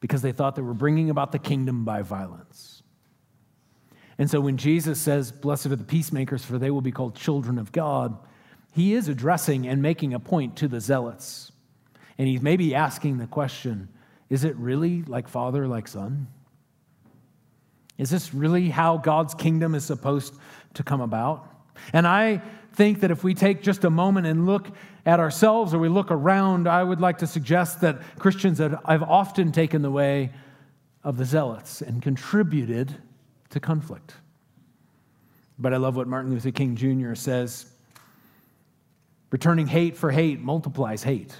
because 0.00 0.22
they 0.22 0.32
thought 0.32 0.56
they 0.56 0.62
were 0.62 0.74
bringing 0.74 1.10
about 1.10 1.30
the 1.30 1.38
kingdom 1.38 1.84
by 1.84 2.02
violence. 2.02 2.79
And 4.20 4.28
so 4.28 4.38
when 4.38 4.58
Jesus 4.58 5.00
says, 5.00 5.32
Blessed 5.32 5.66
are 5.66 5.76
the 5.76 5.82
peacemakers, 5.82 6.44
for 6.44 6.58
they 6.58 6.70
will 6.70 6.82
be 6.82 6.92
called 6.92 7.14
children 7.16 7.58
of 7.58 7.72
God, 7.72 8.18
he 8.70 8.92
is 8.92 9.08
addressing 9.08 9.66
and 9.66 9.80
making 9.80 10.12
a 10.12 10.20
point 10.20 10.56
to 10.56 10.68
the 10.68 10.78
zealots. 10.78 11.50
And 12.18 12.28
he's 12.28 12.42
maybe 12.42 12.74
asking 12.74 13.16
the 13.16 13.26
question 13.26 13.88
is 14.28 14.44
it 14.44 14.54
really 14.56 15.02
like 15.04 15.26
father, 15.26 15.66
like 15.66 15.88
son? 15.88 16.26
Is 17.96 18.10
this 18.10 18.34
really 18.34 18.68
how 18.68 18.98
God's 18.98 19.32
kingdom 19.32 19.74
is 19.74 19.86
supposed 19.86 20.34
to 20.74 20.82
come 20.82 21.00
about? 21.00 21.48
And 21.94 22.06
I 22.06 22.42
think 22.74 23.00
that 23.00 23.10
if 23.10 23.24
we 23.24 23.32
take 23.32 23.62
just 23.62 23.84
a 23.84 23.90
moment 23.90 24.26
and 24.26 24.44
look 24.44 24.68
at 25.06 25.18
ourselves 25.18 25.72
or 25.72 25.78
we 25.78 25.88
look 25.88 26.10
around, 26.10 26.68
I 26.68 26.82
would 26.82 27.00
like 27.00 27.16
to 27.18 27.26
suggest 27.26 27.80
that 27.80 28.02
Christians 28.18 28.58
have 28.58 29.02
often 29.02 29.50
taken 29.50 29.80
the 29.80 29.90
way 29.90 30.30
of 31.04 31.16
the 31.16 31.24
zealots 31.24 31.80
and 31.80 32.02
contributed 32.02 32.98
to 33.50 33.60
conflict. 33.60 34.14
But 35.58 35.74
I 35.74 35.76
love 35.76 35.96
what 35.96 36.08
Martin 36.08 36.32
Luther 36.32 36.50
King 36.50 36.76
Jr. 36.76 37.14
says 37.14 37.66
returning 39.30 39.66
hate 39.66 39.96
for 39.96 40.10
hate 40.10 40.40
multiplies 40.40 41.02
hate, 41.02 41.34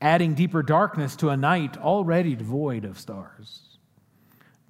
adding 0.00 0.34
deeper 0.34 0.62
darkness 0.62 1.14
to 1.16 1.28
a 1.28 1.36
night 1.36 1.76
already 1.76 2.34
devoid 2.34 2.84
of 2.84 2.98
stars. 2.98 3.78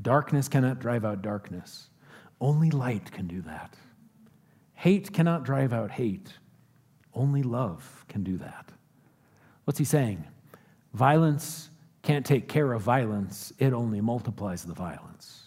Darkness 0.03 0.49
cannot 0.49 0.81
drive 0.81 1.05
out 1.05 1.23
darkness, 1.23 1.89
only 2.41 2.71
light 2.71 3.11
can 3.13 3.27
do 3.27 3.41
that. 3.43 3.77
Hate 4.75 5.13
cannot 5.13 5.45
drive 5.45 5.73
out 5.73 5.91
hate. 5.91 6.33
Only 7.15 7.43
love 7.43 8.05
can 8.09 8.23
do 8.23 8.37
that. 8.39 8.71
What's 9.65 9.79
he 9.79 9.85
saying? 9.85 10.25
Violence 10.93 11.71
can't 12.03 12.27
take 12.27 12.49
care 12.49 12.73
of 12.73 12.83
violence, 12.83 13.53
it 13.59 13.73
only 13.73 14.01
multiplies 14.01 14.63
the 14.63 14.75
violence. 14.75 15.44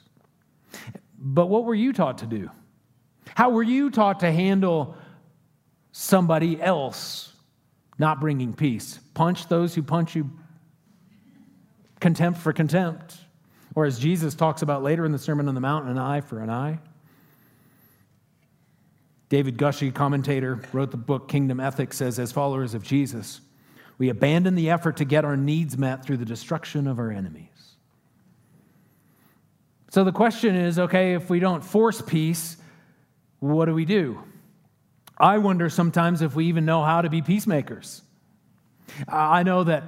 But 1.18 1.48
what 1.48 1.64
were 1.64 1.76
you 1.76 1.94
taught 1.94 2.20
to 2.20 2.26
do? 2.26 2.50
How 3.36 3.50
were 3.50 3.64
you 3.64 3.90
taught 3.90 4.20
to 4.22 4.32
handle 4.32 4.96
somebody 5.92 6.62
else 6.62 7.34
not 7.98 8.20
bringing 8.20 8.54
peace? 8.54 9.00
Punch 9.14 9.48
those 9.48 9.74
who 9.76 9.84
punch 9.84 10.16
you, 10.16 10.30
contempt 12.00 12.40
for 12.40 12.54
contempt. 12.54 13.18
Or 13.76 13.86
as 13.86 14.00
Jesus 14.00 14.34
talks 14.34 14.62
about 14.62 14.84
later 14.84 15.06
in 15.06 15.12
the 15.12 15.20
Sermon 15.20 15.48
on 15.48 15.56
the 15.56 15.62
Mount, 15.62 15.88
an 15.88 15.98
eye 15.98 16.22
for 16.22 16.40
an 16.40 16.50
eye. 16.50 16.80
David 19.30 19.58
Gushee, 19.58 19.94
commentator, 19.94 20.62
wrote 20.72 20.92
the 20.92 20.98
book 20.98 21.28
Kingdom 21.28 21.60
Ethics, 21.60 21.98
says, 21.98 22.18
as 22.18 22.32
followers 22.32 22.74
of 22.74 22.82
Jesus, 22.82 23.42
we 23.98 24.10
abandon 24.10 24.56
the 24.56 24.70
effort 24.70 24.98
to 24.98 25.06
get 25.06 25.26
our 25.26 25.36
needs 25.36 25.78
met 25.78 26.06
through 26.06 26.18
the 26.18 26.26
destruction 26.26 26.88
of 26.88 26.98
our 26.98 27.12
enemies. 27.12 27.57
So 29.90 30.04
the 30.04 30.12
question 30.12 30.56
is 30.56 30.80
okay, 30.80 31.14
if 31.14 31.30
we 31.30 31.40
don't 31.40 31.64
force 31.64 32.02
peace, 32.02 32.58
what 33.40 33.66
do 33.66 33.74
we 33.74 33.86
do? 33.86 34.22
I 35.18 35.38
wonder 35.38 35.70
sometimes 35.70 36.22
if 36.22 36.36
we 36.36 36.46
even 36.46 36.66
know 36.66 36.84
how 36.84 37.02
to 37.02 37.10
be 37.10 37.22
peacemakers. 37.22 38.02
I 39.08 39.44
know 39.44 39.64
that 39.64 39.84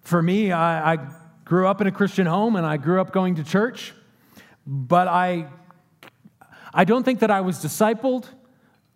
for 0.00 0.22
me, 0.22 0.52
I, 0.52 0.94
I 0.94 0.98
grew 1.44 1.66
up 1.66 1.80
in 1.80 1.86
a 1.86 1.92
Christian 1.92 2.26
home 2.26 2.56
and 2.56 2.64
I 2.64 2.76
grew 2.76 3.00
up 3.00 3.12
going 3.12 3.36
to 3.36 3.44
church, 3.44 3.92
but 4.66 5.08
I, 5.08 5.48
I 6.72 6.84
don't 6.84 7.02
think 7.02 7.20
that 7.20 7.30
I 7.30 7.42
was 7.42 7.58
discipled 7.58 8.26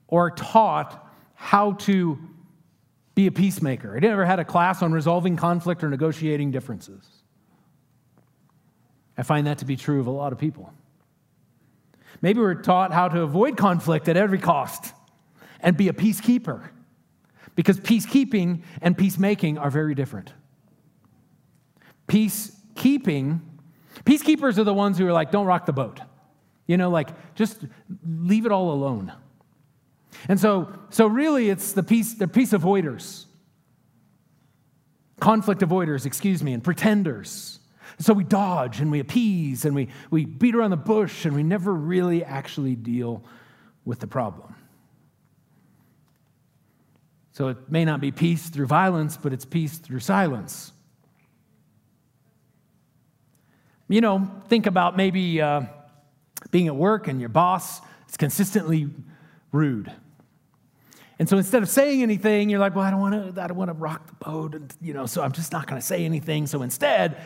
or 0.08 0.30
taught 0.30 1.12
how 1.34 1.72
to 1.72 2.18
be 3.14 3.26
a 3.26 3.32
peacemaker. 3.32 3.96
I 3.96 4.00
never 4.00 4.24
had 4.24 4.38
a 4.38 4.44
class 4.44 4.82
on 4.82 4.92
resolving 4.92 5.36
conflict 5.36 5.84
or 5.84 5.88
negotiating 5.88 6.50
differences. 6.50 7.15
I 9.18 9.22
find 9.22 9.46
that 9.46 9.58
to 9.58 9.64
be 9.64 9.76
true 9.76 10.00
of 10.00 10.06
a 10.06 10.10
lot 10.10 10.32
of 10.32 10.38
people. 10.38 10.72
Maybe 12.22 12.40
we're 12.40 12.54
taught 12.54 12.92
how 12.92 13.08
to 13.08 13.22
avoid 13.22 13.56
conflict 13.56 14.08
at 14.08 14.16
every 14.16 14.38
cost 14.38 14.92
and 15.60 15.76
be 15.76 15.88
a 15.88 15.92
peacekeeper 15.92 16.68
because 17.54 17.80
peacekeeping 17.80 18.62
and 18.82 18.96
peacemaking 18.96 19.58
are 19.58 19.70
very 19.70 19.94
different. 19.94 20.32
Peacekeeping, 22.08 23.40
peacekeepers 24.04 24.58
are 24.58 24.64
the 24.64 24.74
ones 24.74 24.98
who 24.98 25.06
are 25.06 25.12
like, 25.12 25.30
don't 25.30 25.46
rock 25.46 25.66
the 25.66 25.72
boat. 25.72 26.00
You 26.66 26.76
know, 26.76 26.90
like, 26.90 27.08
just 27.34 27.64
leave 28.04 28.46
it 28.46 28.52
all 28.52 28.72
alone. 28.72 29.12
And 30.28 30.38
so, 30.38 30.72
so 30.90 31.06
really, 31.06 31.50
it's 31.50 31.72
the 31.72 31.82
peace, 31.82 32.14
the 32.14 32.28
peace 32.28 32.52
avoiders, 32.52 33.26
conflict 35.20 35.60
avoiders, 35.60 36.06
excuse 36.06 36.42
me, 36.42 36.52
and 36.52 36.62
pretenders. 36.62 37.60
So 37.98 38.12
we 38.12 38.24
dodge 38.24 38.80
and 38.80 38.90
we 38.90 39.00
appease 39.00 39.64
and 39.64 39.74
we, 39.74 39.88
we 40.10 40.24
beat 40.24 40.54
around 40.54 40.70
the 40.70 40.76
bush 40.76 41.24
and 41.24 41.34
we 41.34 41.42
never 41.42 41.72
really 41.72 42.24
actually 42.24 42.74
deal 42.74 43.24
with 43.84 44.00
the 44.00 44.06
problem. 44.06 44.54
So 47.32 47.48
it 47.48 47.70
may 47.70 47.84
not 47.84 48.00
be 48.00 48.10
peace 48.10 48.48
through 48.48 48.66
violence, 48.66 49.16
but 49.16 49.32
it's 49.32 49.44
peace 49.44 49.78
through 49.78 50.00
silence. 50.00 50.72
You 53.88 54.00
know, 54.00 54.30
think 54.48 54.66
about 54.66 54.96
maybe 54.96 55.40
uh, 55.40 55.62
being 56.50 56.66
at 56.66 56.74
work 56.74 57.08
and 57.08 57.20
your 57.20 57.28
boss 57.28 57.80
is 58.08 58.16
consistently 58.16 58.88
rude. 59.52 59.92
And 61.18 61.28
so 61.28 61.38
instead 61.38 61.62
of 61.62 61.68
saying 61.68 62.02
anything, 62.02 62.50
you're 62.50 62.60
like, 62.60 62.74
well, 62.74 62.84
I 62.84 62.90
don't 62.90 63.00
want 63.00 63.34
to, 63.34 63.42
I 63.42 63.46
don't 63.46 63.56
want 63.56 63.70
to 63.70 63.74
rock 63.74 64.06
the 64.06 64.24
boat, 64.24 64.54
and 64.54 64.72
you 64.82 64.92
know, 64.92 65.06
so 65.06 65.22
I'm 65.22 65.32
just 65.32 65.50
not 65.50 65.66
going 65.66 65.80
to 65.80 65.86
say 65.86 66.04
anything. 66.04 66.46
So 66.46 66.62
instead, 66.62 67.16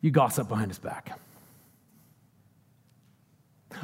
you 0.00 0.10
gossip 0.10 0.48
behind 0.48 0.70
his 0.70 0.78
back. 0.78 1.18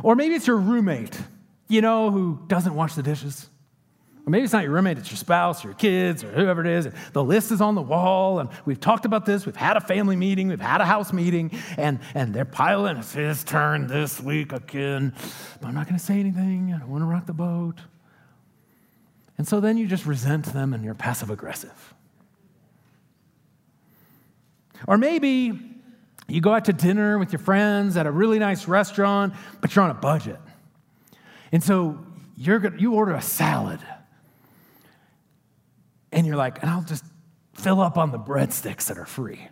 Or 0.02 0.16
maybe 0.16 0.34
it's 0.34 0.46
your 0.46 0.56
roommate, 0.56 1.18
you 1.68 1.80
know, 1.80 2.10
who 2.10 2.40
doesn't 2.46 2.74
wash 2.74 2.94
the 2.94 3.02
dishes. 3.02 3.48
Or 4.26 4.30
maybe 4.30 4.44
it's 4.44 4.54
not 4.54 4.64
your 4.64 4.72
roommate, 4.72 4.96
it's 4.96 5.10
your 5.10 5.18
spouse 5.18 5.64
or 5.64 5.68
your 5.68 5.74
kids 5.74 6.24
or 6.24 6.32
whoever 6.32 6.62
it 6.62 6.66
is. 6.66 6.88
The 7.12 7.22
list 7.22 7.52
is 7.52 7.60
on 7.60 7.74
the 7.74 7.82
wall, 7.82 8.38
and 8.38 8.48
we've 8.64 8.80
talked 8.80 9.04
about 9.04 9.26
this. 9.26 9.44
We've 9.44 9.54
had 9.54 9.76
a 9.76 9.82
family 9.82 10.16
meeting, 10.16 10.48
we've 10.48 10.60
had 10.60 10.80
a 10.80 10.86
house 10.86 11.12
meeting, 11.12 11.50
and, 11.76 11.98
and 12.14 12.32
they're 12.32 12.46
piling. 12.46 12.96
It's 12.96 13.12
his 13.12 13.44
turn 13.44 13.86
this 13.86 14.20
week 14.20 14.52
again. 14.52 15.12
But 15.60 15.68
I'm 15.68 15.74
not 15.74 15.86
going 15.86 15.98
to 15.98 16.04
say 16.04 16.18
anything. 16.18 16.72
I 16.74 16.78
don't 16.78 16.88
want 16.88 17.02
to 17.02 17.06
rock 17.06 17.26
the 17.26 17.34
boat. 17.34 17.80
And 19.36 19.46
so 19.46 19.60
then 19.60 19.76
you 19.76 19.86
just 19.86 20.06
resent 20.06 20.46
them 20.46 20.72
and 20.72 20.84
you're 20.84 20.94
passive 20.94 21.28
aggressive. 21.28 21.94
Or 24.86 24.96
maybe 24.96 25.73
you 26.28 26.40
go 26.40 26.52
out 26.52 26.64
to 26.66 26.72
dinner 26.72 27.18
with 27.18 27.32
your 27.32 27.40
friends 27.40 27.96
at 27.96 28.06
a 28.06 28.10
really 28.10 28.38
nice 28.38 28.66
restaurant, 28.66 29.34
but 29.60 29.74
you're 29.74 29.84
on 29.84 29.90
a 29.90 29.94
budget. 29.94 30.38
And 31.52 31.62
so 31.62 31.98
you're, 32.36 32.76
you 32.76 32.94
order 32.94 33.14
a 33.14 33.22
salad 33.22 33.80
and 36.12 36.26
you're 36.26 36.36
like, 36.36 36.62
and 36.62 36.70
I'll 36.70 36.82
just 36.82 37.04
fill 37.54 37.80
up 37.80 37.98
on 37.98 38.10
the 38.10 38.18
breadsticks 38.18 38.86
that 38.86 38.98
are 38.98 39.06
free. 39.06 39.48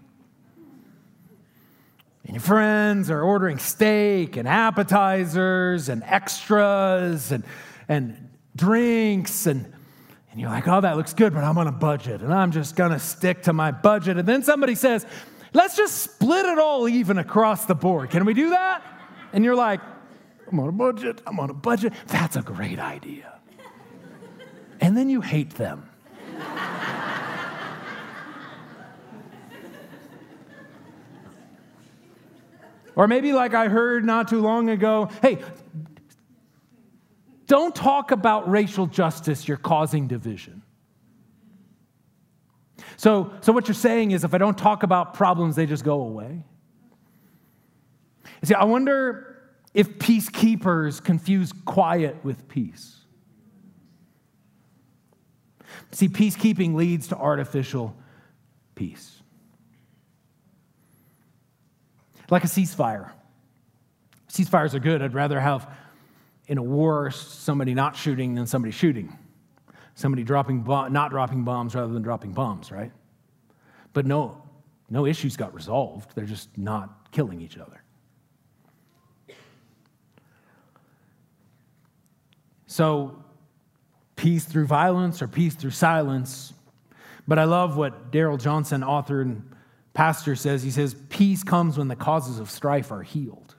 And 2.24 2.34
your 2.34 2.40
friends 2.40 3.10
are 3.10 3.20
ordering 3.20 3.58
steak 3.58 4.36
and 4.36 4.46
appetizers 4.46 5.88
and 5.88 6.02
extras 6.04 7.32
and, 7.32 7.44
and 7.88 8.30
drinks. 8.54 9.46
And, 9.46 9.72
and 10.30 10.40
you're 10.40 10.50
like, 10.50 10.68
oh, 10.68 10.80
that 10.80 10.96
looks 10.96 11.14
good, 11.14 11.34
but 11.34 11.42
I'm 11.42 11.58
on 11.58 11.66
a 11.66 11.72
budget 11.72 12.22
and 12.22 12.32
I'm 12.32 12.52
just 12.52 12.76
going 12.76 12.92
to 12.92 13.00
stick 13.00 13.42
to 13.42 13.52
my 13.52 13.72
budget. 13.72 14.16
And 14.16 14.26
then 14.26 14.42
somebody 14.44 14.76
says, 14.76 15.04
let's 15.52 15.76
just 15.76 15.98
split 15.98 16.46
it 16.46 16.58
all 16.58 16.88
even 16.88 17.18
across 17.18 17.66
the 17.66 17.74
board. 17.74 18.10
Can 18.10 18.24
we 18.24 18.34
do 18.34 18.50
that? 18.50 18.82
And 19.32 19.44
you're 19.44 19.56
like, 19.56 19.80
I'm 20.50 20.60
on 20.60 20.68
a 20.68 20.72
budget. 20.72 21.22
I'm 21.26 21.40
on 21.40 21.50
a 21.50 21.54
budget. 21.54 21.92
That's 22.08 22.36
a 22.36 22.42
great 22.42 22.78
idea. 22.78 23.40
And 24.80 24.96
then 24.96 25.08
you 25.08 25.20
hate 25.20 25.50
them. 25.50 25.88
Or 32.94 33.08
maybe, 33.08 33.32
like 33.32 33.54
I 33.54 33.68
heard 33.68 34.04
not 34.04 34.28
too 34.28 34.42
long 34.42 34.68
ago, 34.68 35.08
hey, 35.22 35.38
don't 37.46 37.74
talk 37.74 38.10
about 38.10 38.50
racial 38.50 38.86
justice, 38.86 39.48
you're 39.48 39.56
causing 39.56 40.08
division. 40.08 40.62
So, 43.02 43.32
so 43.40 43.52
what 43.52 43.66
you're 43.66 43.74
saying 43.74 44.12
is 44.12 44.22
if 44.22 44.32
I 44.32 44.38
don't 44.38 44.56
talk 44.56 44.84
about 44.84 45.14
problems, 45.14 45.56
they 45.56 45.66
just 45.66 45.82
go 45.82 46.02
away. 46.02 46.44
See, 48.44 48.54
I 48.54 48.62
wonder 48.62 49.42
if 49.74 49.98
peacekeepers 49.98 51.02
confuse 51.02 51.52
quiet 51.64 52.24
with 52.24 52.46
peace. 52.46 53.00
See, 55.90 56.08
peacekeeping 56.08 56.76
leads 56.76 57.08
to 57.08 57.16
artificial 57.16 57.96
peace. 58.76 59.20
Like 62.30 62.44
a 62.44 62.46
ceasefire. 62.46 63.10
Ceasefires 64.28 64.74
are 64.74 64.78
good. 64.78 65.02
I'd 65.02 65.12
rather 65.12 65.40
have 65.40 65.68
in 66.46 66.56
a 66.56 66.62
war 66.62 67.10
somebody 67.10 67.74
not 67.74 67.96
shooting 67.96 68.36
than 68.36 68.46
somebody 68.46 68.70
shooting. 68.70 69.18
Somebody 69.94 70.24
dropping 70.24 70.64
not 70.64 71.10
dropping 71.10 71.44
bombs 71.44 71.74
rather 71.74 71.92
than 71.92 72.02
dropping 72.02 72.32
bombs, 72.32 72.72
right? 72.72 72.92
But 73.92 74.06
no, 74.06 74.42
no 74.90 75.06
issues 75.06 75.36
got 75.36 75.52
resolved. 75.54 76.14
They're 76.14 76.24
just 76.24 76.56
not 76.56 77.10
killing 77.12 77.40
each 77.40 77.58
other. 77.58 77.82
So, 82.66 83.22
peace 84.16 84.46
through 84.46 84.66
violence 84.66 85.20
or 85.20 85.28
peace 85.28 85.54
through 85.54 85.72
silence. 85.72 86.54
But 87.28 87.38
I 87.38 87.44
love 87.44 87.76
what 87.76 88.10
Daryl 88.10 88.40
Johnson, 88.40 88.82
author 88.82 89.20
and 89.20 89.54
pastor, 89.92 90.34
says. 90.34 90.62
He 90.62 90.70
says, 90.70 90.96
Peace 91.10 91.44
comes 91.44 91.76
when 91.76 91.88
the 91.88 91.96
causes 91.96 92.38
of 92.38 92.50
strife 92.50 92.90
are 92.90 93.02
healed. 93.02 93.54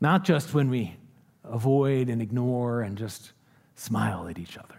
Not 0.00 0.24
just 0.24 0.54
when 0.54 0.70
we 0.70 0.96
avoid 1.44 2.08
and 2.08 2.22
ignore 2.22 2.80
and 2.82 2.96
just 2.96 3.32
smile 3.78 4.28
at 4.28 4.38
each 4.38 4.58
other. 4.58 4.74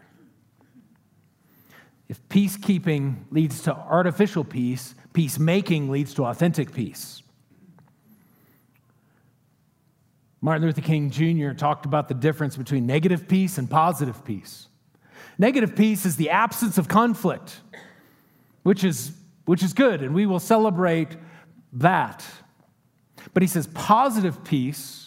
If 2.10 2.28
peacekeeping 2.28 3.26
leads 3.32 3.62
to 3.64 3.76
artificial 3.76 4.44
peace, 4.44 4.96
peacemaking 5.14 5.90
leads 5.90 6.14
to 6.16 6.26
authentic 6.26 6.74
peace. 6.74 7.22
Martin 10.42 10.66
Luther 10.66 10.82
King 10.82 11.10
Jr. 11.12 11.52
talked 11.52 11.86
about 11.86 12.08
the 12.08 12.14
difference 12.14 12.58
between 12.58 12.86
negative 12.86 13.28
peace 13.28 13.58
and 13.58 13.70
positive 13.70 14.24
peace. 14.26 14.68
Negative 15.38 15.76
peace 15.76 16.06
is 16.06 16.16
the 16.16 16.30
absence 16.30 16.78
of 16.78 16.88
conflict, 16.88 17.62
which 18.64 18.84
is, 18.84 19.14
which 19.46 19.64
is 19.64 19.74
good, 19.74 20.02
and 20.02 20.14
we 20.14 20.26
will 20.26 20.40
celebrate 20.40 21.16
that. 21.74 22.26
But 23.34 23.44
he 23.44 23.48
says 23.48 23.68
positive 23.68 24.44
peace, 24.44 24.99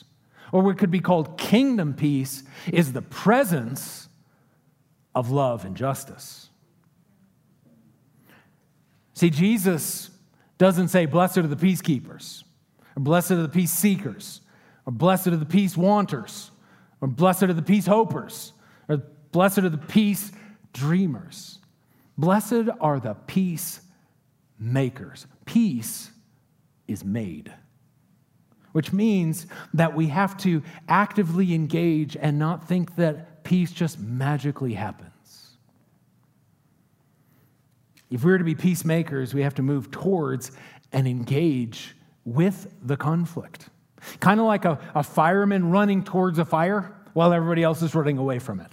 or 0.52 0.62
what 0.62 0.78
could 0.78 0.90
be 0.90 1.00
called 1.00 1.36
kingdom 1.38 1.94
peace, 1.94 2.44
is 2.72 2.92
the 2.92 3.02
presence 3.02 4.08
of 5.14 5.30
love 5.30 5.64
and 5.64 5.76
justice. 5.76 6.48
See, 9.14 9.30
Jesus 9.30 10.10
doesn't 10.58 10.88
say, 10.88 11.06
Blessed 11.06 11.38
are 11.38 11.46
the 11.46 11.56
peacekeepers, 11.56 12.44
or 12.96 13.00
blessed 13.02 13.32
are 13.32 13.42
the 13.42 13.48
peace 13.48 13.72
seekers, 13.72 14.40
or 14.86 14.92
blessed 14.92 15.28
are 15.28 15.36
the 15.36 15.46
peace 15.46 15.76
wanters, 15.76 16.50
or 17.00 17.08
blessed 17.08 17.44
are 17.44 17.52
the 17.52 17.62
peace 17.62 17.86
hopers, 17.86 18.52
or 18.88 18.98
blessed 19.32 19.58
are 19.58 19.68
the 19.68 19.78
peace 19.78 20.32
dreamers. 20.72 21.58
Blessed 22.16 22.68
are 22.80 23.00
the 23.00 23.14
peace 23.26 23.80
makers. 24.58 25.26
Peace 25.44 26.10
is 26.86 27.04
made, 27.04 27.52
which 28.72 28.92
means 28.92 29.46
that 29.74 29.94
we 29.94 30.08
have 30.08 30.36
to 30.38 30.62
actively 30.88 31.54
engage 31.54 32.16
and 32.16 32.38
not 32.38 32.66
think 32.66 32.96
that 32.96 33.44
peace 33.44 33.72
just 33.72 33.98
magically 33.98 34.74
happens. 34.74 35.12
If 38.10 38.24
we're 38.24 38.38
to 38.38 38.44
be 38.44 38.54
peacemakers, 38.54 39.32
we 39.32 39.42
have 39.42 39.54
to 39.54 39.62
move 39.62 39.90
towards 39.90 40.52
and 40.92 41.06
engage 41.06 41.96
with 42.24 42.72
the 42.82 42.96
conflict. 42.96 43.68
Kind 44.20 44.40
of 44.40 44.46
like 44.46 44.64
a, 44.64 44.78
a 44.94 45.02
fireman 45.02 45.70
running 45.70 46.04
towards 46.04 46.38
a 46.38 46.44
fire 46.44 46.94
while 47.14 47.32
everybody 47.32 47.62
else 47.62 47.82
is 47.82 47.94
running 47.94 48.18
away 48.18 48.38
from 48.38 48.60
it. 48.60 48.70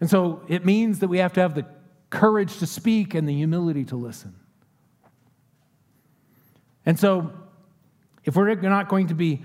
And 0.00 0.10
so 0.10 0.42
it 0.48 0.64
means 0.64 0.98
that 0.98 1.08
we 1.08 1.18
have 1.18 1.32
to 1.34 1.40
have 1.40 1.54
the 1.54 1.66
courage 2.10 2.58
to 2.58 2.66
speak 2.66 3.14
and 3.14 3.28
the 3.28 3.34
humility 3.34 3.84
to 3.86 3.96
listen. 3.96 4.34
And 6.84 6.98
so, 6.98 7.32
if 8.26 8.34
we're 8.34 8.54
not 8.56 8.88
going 8.88 9.06
to 9.06 9.14
be 9.14 9.42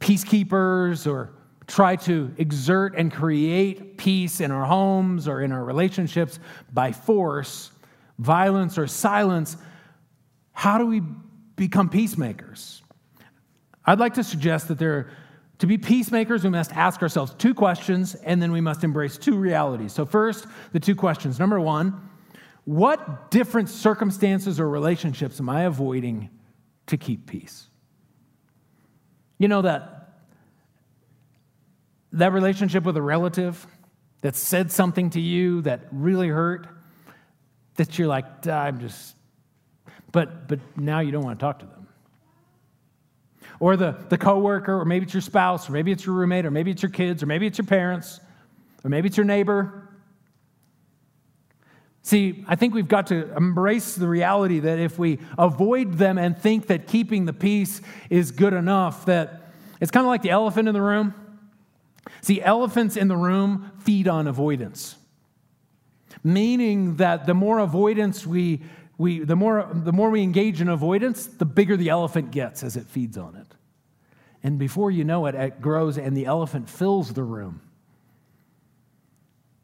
peacekeepers 0.00 1.10
or 1.10 1.32
try 1.66 1.96
to 1.96 2.32
exert 2.38 2.94
and 2.96 3.12
create 3.12 3.98
peace 3.98 4.40
in 4.40 4.52
our 4.52 4.64
homes 4.64 5.26
or 5.26 5.42
in 5.42 5.50
our 5.50 5.64
relationships 5.64 6.38
by 6.72 6.92
force, 6.92 7.72
violence, 8.18 8.78
or 8.78 8.86
silence, 8.86 9.56
how 10.52 10.78
do 10.78 10.86
we 10.86 11.02
become 11.56 11.88
peacemakers? 11.88 12.82
I'd 13.84 13.98
like 13.98 14.14
to 14.14 14.24
suggest 14.24 14.68
that 14.68 14.78
there, 14.78 15.10
to 15.58 15.66
be 15.66 15.76
peacemakers, 15.76 16.44
we 16.44 16.50
must 16.50 16.72
ask 16.72 17.02
ourselves 17.02 17.34
two 17.36 17.54
questions 17.54 18.14
and 18.14 18.40
then 18.40 18.52
we 18.52 18.60
must 18.60 18.84
embrace 18.84 19.18
two 19.18 19.36
realities. 19.36 19.92
So, 19.92 20.06
first, 20.06 20.46
the 20.72 20.80
two 20.80 20.94
questions. 20.94 21.38
Number 21.40 21.60
one, 21.60 22.08
what 22.64 23.30
different 23.30 23.68
circumstances 23.68 24.60
or 24.60 24.68
relationships 24.68 25.40
am 25.40 25.48
I 25.48 25.62
avoiding 25.62 26.30
to 26.86 26.96
keep 26.96 27.26
peace? 27.26 27.68
You 29.38 29.48
know 29.48 29.62
that 29.62 29.92
that 32.12 32.32
relationship 32.32 32.84
with 32.84 32.96
a 32.96 33.02
relative 33.02 33.66
that 34.22 34.34
said 34.34 34.72
something 34.72 35.10
to 35.10 35.20
you 35.20 35.60
that 35.62 35.86
really 35.92 36.28
hurt, 36.28 36.66
that 37.74 37.98
you're 37.98 38.08
like, 38.08 38.46
I'm 38.46 38.80
just, 38.80 39.14
but 40.12 40.48
but 40.48 40.60
now 40.76 41.00
you 41.00 41.12
don't 41.12 41.24
want 41.24 41.38
to 41.38 41.44
talk 41.44 41.58
to 41.58 41.66
them 41.66 41.86
or 43.60 43.76
the, 43.76 43.96
the 44.08 44.18
coworker, 44.18 44.80
or 44.80 44.84
maybe 44.84 45.04
it's 45.04 45.14
your 45.14 45.20
spouse, 45.20 45.68
or 45.68 45.72
maybe 45.72 45.92
it's 45.92 46.04
your 46.04 46.14
roommate, 46.14 46.44
or 46.44 46.50
maybe 46.50 46.70
it's 46.70 46.82
your 46.82 46.90
kids, 46.90 47.22
or 47.22 47.26
maybe 47.26 47.46
it's 47.46 47.58
your 47.58 47.66
parents, 47.66 48.20
or 48.84 48.90
maybe 48.90 49.08
it's 49.08 49.16
your 49.16 49.26
neighbor. 49.26 49.85
See, 52.06 52.44
I 52.46 52.54
think 52.54 52.72
we've 52.72 52.86
got 52.86 53.08
to 53.08 53.34
embrace 53.36 53.96
the 53.96 54.06
reality 54.06 54.60
that 54.60 54.78
if 54.78 54.96
we 54.96 55.18
avoid 55.36 55.94
them 55.94 56.18
and 56.18 56.38
think 56.38 56.68
that 56.68 56.86
keeping 56.86 57.24
the 57.24 57.32
peace 57.32 57.80
is 58.10 58.30
good 58.30 58.52
enough, 58.52 59.06
that 59.06 59.50
it's 59.80 59.90
kind 59.90 60.06
of 60.06 60.08
like 60.08 60.22
the 60.22 60.30
elephant 60.30 60.68
in 60.68 60.74
the 60.74 60.80
room. 60.80 61.14
See, 62.20 62.40
elephants 62.40 62.96
in 62.96 63.08
the 63.08 63.16
room 63.16 63.72
feed 63.80 64.06
on 64.06 64.28
avoidance, 64.28 64.94
meaning 66.22 66.94
that 66.98 67.26
the 67.26 67.34
more 67.34 67.58
avoidance 67.58 68.24
we 68.24 68.62
we, 68.98 69.18
the, 69.18 69.34
more, 69.34 69.68
the 69.74 69.92
more 69.92 70.08
we 70.08 70.22
engage 70.22 70.60
in 70.60 70.68
avoidance, 70.68 71.26
the 71.26 71.44
bigger 71.44 71.76
the 71.76 71.88
elephant 71.88 72.30
gets 72.30 72.62
as 72.62 72.76
it 72.76 72.86
feeds 72.86 73.18
on 73.18 73.34
it. 73.34 73.48
And 74.44 74.60
before 74.60 74.92
you 74.92 75.02
know 75.02 75.26
it, 75.26 75.34
it 75.34 75.60
grows 75.60 75.98
and 75.98 76.16
the 76.16 76.26
elephant 76.26 76.70
fills 76.70 77.14
the 77.14 77.24
room. 77.24 77.62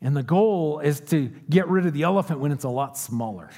And 0.03 0.17
the 0.17 0.23
goal 0.23 0.81
is 0.81 1.01
to 1.01 1.31
get 1.49 1.69
rid 1.69 1.87
of 1.87 1.93
the 1.93 2.03
elephant 2.03 2.41
when 2.41 2.51
it's 2.51 2.65
a 2.65 2.69
lot 2.69 2.99
smaller. 2.99 3.51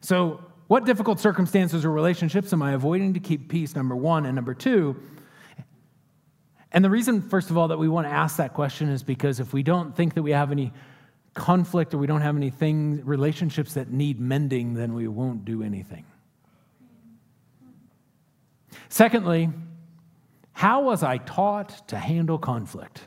So, 0.00 0.42
what 0.68 0.86
difficult 0.86 1.20
circumstances 1.20 1.84
or 1.84 1.90
relationships 1.90 2.52
am 2.52 2.62
I 2.62 2.72
avoiding 2.72 3.12
to 3.14 3.20
keep 3.20 3.50
peace? 3.50 3.76
Number 3.76 3.94
one. 3.94 4.24
And 4.24 4.34
number 4.34 4.54
two, 4.54 4.96
and 6.72 6.82
the 6.82 6.88
reason, 6.88 7.20
first 7.20 7.50
of 7.50 7.58
all, 7.58 7.68
that 7.68 7.78
we 7.78 7.88
want 7.88 8.06
to 8.06 8.12
ask 8.12 8.36
that 8.38 8.54
question 8.54 8.88
is 8.88 9.02
because 9.02 9.38
if 9.38 9.52
we 9.52 9.62
don't 9.62 9.94
think 9.94 10.14
that 10.14 10.22
we 10.22 10.30
have 10.30 10.50
any 10.50 10.72
conflict 11.34 11.92
or 11.92 11.98
we 11.98 12.06
don't 12.06 12.22
have 12.22 12.36
any 12.36 12.48
things, 12.48 13.02
relationships 13.04 13.74
that 13.74 13.90
need 13.90 14.18
mending, 14.18 14.72
then 14.72 14.94
we 14.94 15.06
won't 15.06 15.44
do 15.44 15.62
anything. 15.62 16.06
Secondly, 18.88 19.50
how 20.52 20.82
was 20.82 21.02
I 21.02 21.18
taught 21.18 21.86
to 21.88 21.98
handle 21.98 22.38
conflict? 22.38 23.06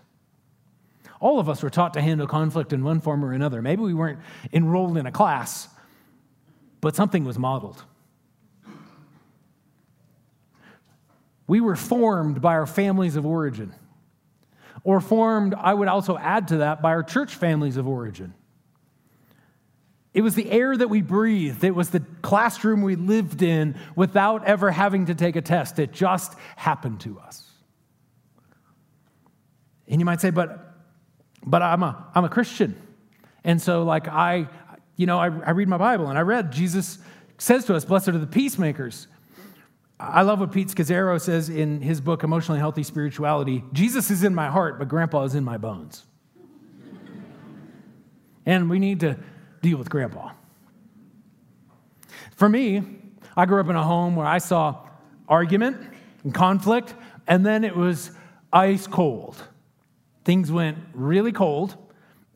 All 1.19 1.39
of 1.39 1.49
us 1.49 1.63
were 1.63 1.69
taught 1.69 1.93
to 1.93 2.01
handle 2.01 2.27
conflict 2.27 2.73
in 2.73 2.83
one 2.83 2.99
form 2.99 3.23
or 3.23 3.31
another. 3.31 3.61
Maybe 3.61 3.81
we 3.81 3.93
weren't 3.93 4.19
enrolled 4.51 4.97
in 4.97 5.05
a 5.05 5.11
class, 5.11 5.67
but 6.81 6.95
something 6.95 7.23
was 7.23 7.39
modeled. 7.39 7.83
We 11.47 11.61
were 11.61 11.75
formed 11.75 12.41
by 12.41 12.53
our 12.53 12.65
families 12.65 13.15
of 13.15 13.25
origin 13.25 13.73
or 14.83 15.01
formed, 15.01 15.53
I 15.55 15.73
would 15.73 15.87
also 15.87 16.17
add 16.17 16.49
to 16.49 16.57
that, 16.57 16.81
by 16.81 16.89
our 16.91 17.03
church 17.03 17.35
families 17.35 17.77
of 17.77 17.87
origin. 17.87 18.33
It 20.13 20.21
was 20.21 20.35
the 20.35 20.49
air 20.49 20.77
that 20.77 20.89
we 20.89 21.01
breathed. 21.01 21.63
It 21.63 21.75
was 21.75 21.89
the 21.89 22.01
classroom 22.21 22.83
we 22.83 22.95
lived 22.95 23.41
in 23.41 23.75
without 23.95 24.45
ever 24.45 24.71
having 24.71 25.07
to 25.07 25.15
take 25.15 25.35
a 25.35 25.41
test. 25.41 25.77
It 25.77 25.91
just 25.91 26.35
happened 26.55 27.01
to 27.01 27.19
us. 27.19 27.51
And 29.87 29.99
you 29.99 30.05
might 30.05 30.21
say, 30.21 30.29
but, 30.29 30.64
but 31.45 31.61
I'm, 31.61 31.83
a, 31.83 32.11
I'm 32.15 32.25
a 32.25 32.29
Christian. 32.29 32.75
And 33.43 33.61
so, 33.61 33.83
like, 33.83 34.07
I, 34.07 34.47
you 34.95 35.05
know, 35.05 35.19
I, 35.19 35.25
I 35.25 35.51
read 35.51 35.67
my 35.67 35.77
Bible 35.77 36.07
and 36.07 36.17
I 36.17 36.21
read 36.21 36.51
Jesus 36.51 36.97
says 37.37 37.65
to 37.65 37.75
us, 37.75 37.85
Blessed 37.85 38.09
are 38.09 38.17
the 38.17 38.27
peacemakers. 38.27 39.07
I 39.99 40.23
love 40.23 40.39
what 40.41 40.51
Pete 40.51 40.67
Scazzero 40.67 41.21
says 41.21 41.47
in 41.47 41.79
his 41.79 42.01
book, 42.01 42.23
Emotionally 42.23 42.59
Healthy 42.59 42.83
Spirituality 42.83 43.63
Jesus 43.71 44.11
is 44.11 44.23
in 44.23 44.35
my 44.35 44.47
heart, 44.47 44.77
but 44.79 44.89
grandpa 44.89 45.23
is 45.23 45.35
in 45.35 45.43
my 45.43 45.57
bones. 45.57 46.05
and 48.45 48.69
we 48.69 48.79
need 48.79 48.99
to 49.01 49.17
deal 49.61 49.77
with 49.77 49.89
grandpa. 49.89 50.31
For 52.35 52.49
me, 52.49 52.83
I 53.37 53.45
grew 53.45 53.61
up 53.61 53.69
in 53.69 53.75
a 53.75 53.83
home 53.83 54.15
where 54.15 54.27
I 54.27 54.39
saw 54.39 54.87
argument 55.27 55.77
and 56.23 56.33
conflict, 56.33 56.93
and 57.27 57.45
then 57.45 57.63
it 57.63 57.75
was 57.75 58.11
ice 58.51 58.87
cold. 58.87 59.41
Things 60.25 60.51
went 60.51 60.77
really 60.93 61.31
cold, 61.31 61.77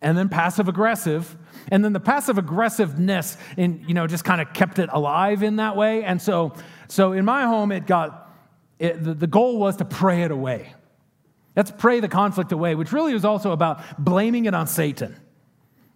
and 0.02 0.18
then 0.18 0.30
passive 0.30 0.70
aggressive, 0.70 1.36
and 1.70 1.84
then 1.84 1.92
the 1.92 2.00
passive 2.00 2.38
aggressiveness, 2.38 3.36
and 3.58 3.84
you 3.86 3.94
know, 3.94 4.08
just 4.08 4.24
kind 4.24 4.40
of 4.40 4.54
kept 4.54 4.80
it 4.80 4.90
alive 4.94 5.44
in 5.44 5.58
that 5.58 5.76
way. 5.76 6.06
And 6.06 6.22
so 6.22 6.54
so 6.90 7.14
in 7.14 7.24
my 7.24 7.44
home, 7.44 7.72
it 7.72 7.86
got, 7.86 8.34
it, 8.80 9.02
the, 9.04 9.14
the 9.14 9.28
goal 9.28 9.60
was 9.60 9.78
to 9.78 9.86
pray 9.86 10.24
it 10.24 10.32
away. 10.32 10.74
Let's 11.56 11.72
pray 11.72 12.00
the 12.00 12.08
conflict 12.08 12.52
away, 12.52 12.74
which 12.74 12.92
really 12.92 13.14
was 13.14 13.24
also 13.24 13.52
about 13.52 14.04
blaming 14.04 14.46
it 14.46 14.56
on 14.56 14.66
Satan. 14.66 15.16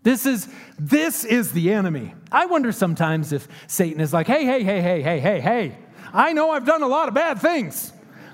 This 0.03 0.25
is, 0.25 0.47
this 0.77 1.25
is 1.25 1.51
the 1.51 1.73
enemy. 1.73 2.13
I 2.31 2.45
wonder 2.45 2.71
sometimes 2.71 3.31
if 3.31 3.47
Satan 3.67 4.01
is 4.01 4.13
like, 4.13 4.27
hey, 4.27 4.45
hey, 4.45 4.63
hey, 4.63 4.81
hey, 4.81 5.01
hey, 5.01 5.19
hey, 5.19 5.39
hey, 5.39 5.77
I 6.13 6.33
know 6.33 6.51
I've 6.51 6.65
done 6.65 6.83
a 6.83 6.87
lot 6.87 7.07
of 7.07 7.15
bad 7.15 7.39
things, 7.41 7.91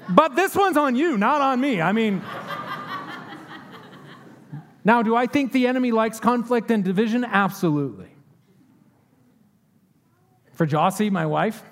but 0.09 0.35
this 0.35 0.53
one's 0.53 0.75
on 0.75 0.97
you, 0.97 1.17
not 1.17 1.39
on 1.39 1.61
me. 1.61 1.79
I 1.79 1.93
mean, 1.93 2.21
now, 4.83 5.01
do 5.01 5.15
I 5.15 5.27
think 5.27 5.51
the 5.51 5.67
enemy 5.67 5.91
likes 5.91 6.19
conflict 6.19 6.71
and 6.71 6.83
division? 6.83 7.25
Absolutely. 7.25 8.09
For 10.53 10.65
Jossie, 10.65 11.11
my 11.11 11.25
wife, 11.25 11.63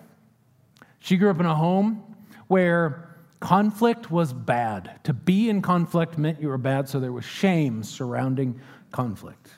she 0.99 1.17
grew 1.17 1.29
up 1.29 1.39
in 1.39 1.45
a 1.45 1.55
home 1.55 2.15
where 2.47 3.17
conflict 3.39 4.11
was 4.11 4.33
bad. 4.33 4.99
To 5.05 5.13
be 5.13 5.49
in 5.49 5.61
conflict 5.61 6.17
meant 6.17 6.41
you 6.41 6.49
were 6.49 6.57
bad, 6.57 6.89
so 6.89 6.99
there 6.99 7.11
was 7.11 7.25
shame 7.25 7.83
surrounding 7.83 8.59
conflict, 8.91 9.49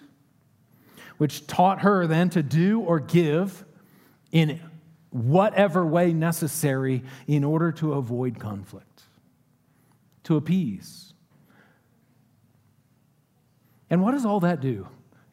which 1.18 1.48
taught 1.48 1.82
her 1.82 2.08
then 2.08 2.30
to 2.32 2.44
do 2.44 2.82
or 2.82 3.00
give 3.00 3.66
in 4.32 4.60
whatever 5.12 5.86
way 5.86 6.14
necessary 6.14 7.04
in 7.28 7.44
order 7.44 7.72
to 7.74 7.94
avoid 7.94 8.40
conflict, 8.40 9.04
to 10.24 10.36
appease. 10.36 11.09
And 13.90 14.02
what 14.02 14.12
does 14.12 14.26
all 14.26 14.40
that 14.42 14.62
do? 14.62 14.88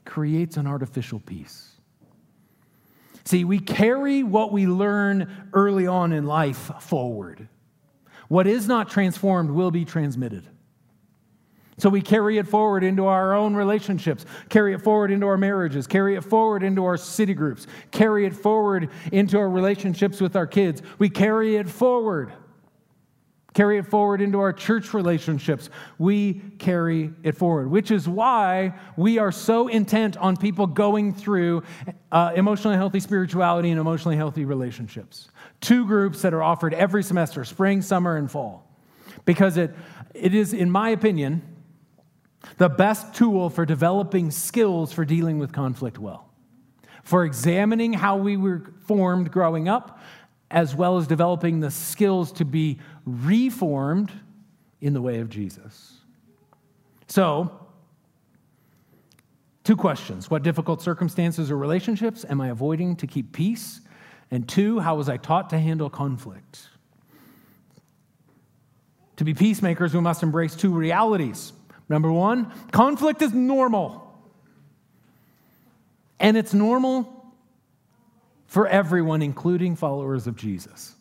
Creates 0.04 0.56
an 0.56 0.66
artificial 0.66 1.20
peace. 1.20 1.72
See, 3.24 3.44
we 3.44 3.58
carry 3.58 4.22
what 4.22 4.52
we 4.52 4.66
learn 4.66 5.50
early 5.52 5.86
on 5.86 6.12
in 6.12 6.26
life 6.26 6.70
forward. 6.80 7.48
What 8.28 8.46
is 8.46 8.68
not 8.68 8.88
transformed 8.88 9.50
will 9.50 9.70
be 9.70 9.84
transmitted. 9.84 10.46
So 11.78 11.90
we 11.90 12.00
carry 12.00 12.38
it 12.38 12.48
forward 12.48 12.84
into 12.84 13.06
our 13.06 13.34
own 13.34 13.54
relationships, 13.54 14.24
carry 14.48 14.72
it 14.72 14.80
forward 14.80 15.10
into 15.10 15.26
our 15.26 15.36
marriages, 15.36 15.86
carry 15.86 16.14
it 16.16 16.22
forward 16.22 16.62
into 16.62 16.84
our 16.84 16.96
city 16.96 17.34
groups, 17.34 17.66
carry 17.90 18.24
it 18.24 18.34
forward 18.34 18.88
into 19.12 19.38
our 19.38 19.50
relationships 19.50 20.20
with 20.20 20.36
our 20.36 20.46
kids. 20.46 20.80
We 20.98 21.10
carry 21.10 21.56
it 21.56 21.68
forward. 21.68 22.32
Carry 23.56 23.78
it 23.78 23.86
forward 23.86 24.20
into 24.20 24.38
our 24.38 24.52
church 24.52 24.92
relationships. 24.92 25.70
We 25.96 26.42
carry 26.58 27.14
it 27.22 27.38
forward, 27.38 27.70
which 27.70 27.90
is 27.90 28.06
why 28.06 28.74
we 28.98 29.16
are 29.16 29.32
so 29.32 29.68
intent 29.68 30.18
on 30.18 30.36
people 30.36 30.66
going 30.66 31.14
through 31.14 31.62
uh, 32.12 32.32
emotionally 32.36 32.76
healthy 32.76 33.00
spirituality 33.00 33.70
and 33.70 33.80
emotionally 33.80 34.18
healthy 34.18 34.44
relationships. 34.44 35.30
Two 35.62 35.86
groups 35.86 36.20
that 36.20 36.34
are 36.34 36.42
offered 36.42 36.74
every 36.74 37.02
semester 37.02 37.46
spring, 37.46 37.80
summer, 37.80 38.18
and 38.18 38.30
fall. 38.30 38.70
Because 39.24 39.56
it, 39.56 39.74
it 40.12 40.34
is, 40.34 40.52
in 40.52 40.70
my 40.70 40.90
opinion, 40.90 41.40
the 42.58 42.68
best 42.68 43.14
tool 43.14 43.48
for 43.48 43.64
developing 43.64 44.30
skills 44.30 44.92
for 44.92 45.06
dealing 45.06 45.38
with 45.38 45.54
conflict 45.54 45.98
well, 45.98 46.28
for 47.04 47.24
examining 47.24 47.94
how 47.94 48.18
we 48.18 48.36
were 48.36 48.64
formed 48.80 49.32
growing 49.32 49.66
up, 49.66 49.98
as 50.50 50.76
well 50.76 50.98
as 50.98 51.06
developing 51.06 51.58
the 51.58 51.70
skills 51.70 52.30
to 52.30 52.44
be 52.44 52.78
reformed 53.06 54.12
in 54.80 54.92
the 54.92 55.00
way 55.00 55.20
of 55.20 55.30
Jesus. 55.30 56.00
So, 57.06 57.50
two 59.64 59.76
questions 59.76 60.30
What 60.30 60.42
difficult 60.42 60.82
circumstances 60.82 61.50
or 61.50 61.56
relationships 61.56 62.24
am 62.28 62.40
I 62.40 62.48
avoiding 62.48 62.96
to 62.96 63.06
keep 63.06 63.32
peace? 63.32 63.80
And 64.30 64.48
two, 64.48 64.80
how 64.80 64.96
was 64.96 65.08
I 65.08 65.18
taught 65.18 65.50
to 65.50 65.58
handle 65.58 65.88
conflict? 65.88 66.68
To 69.16 69.24
be 69.24 69.34
peacemakers, 69.34 69.94
we 69.94 70.00
must 70.00 70.24
embrace 70.24 70.56
two 70.56 70.74
realities. 70.74 71.52
Number 71.88 72.10
one, 72.10 72.52
conflict 72.72 73.22
is 73.22 73.32
normal. 73.32 74.02
And 76.18 76.36
it's 76.36 76.52
normal 76.52 77.34
for 78.46 78.66
everyone, 78.66 79.22
including 79.22 79.76
followers 79.76 80.26
of 80.26 80.34
Jesus. 80.36 80.95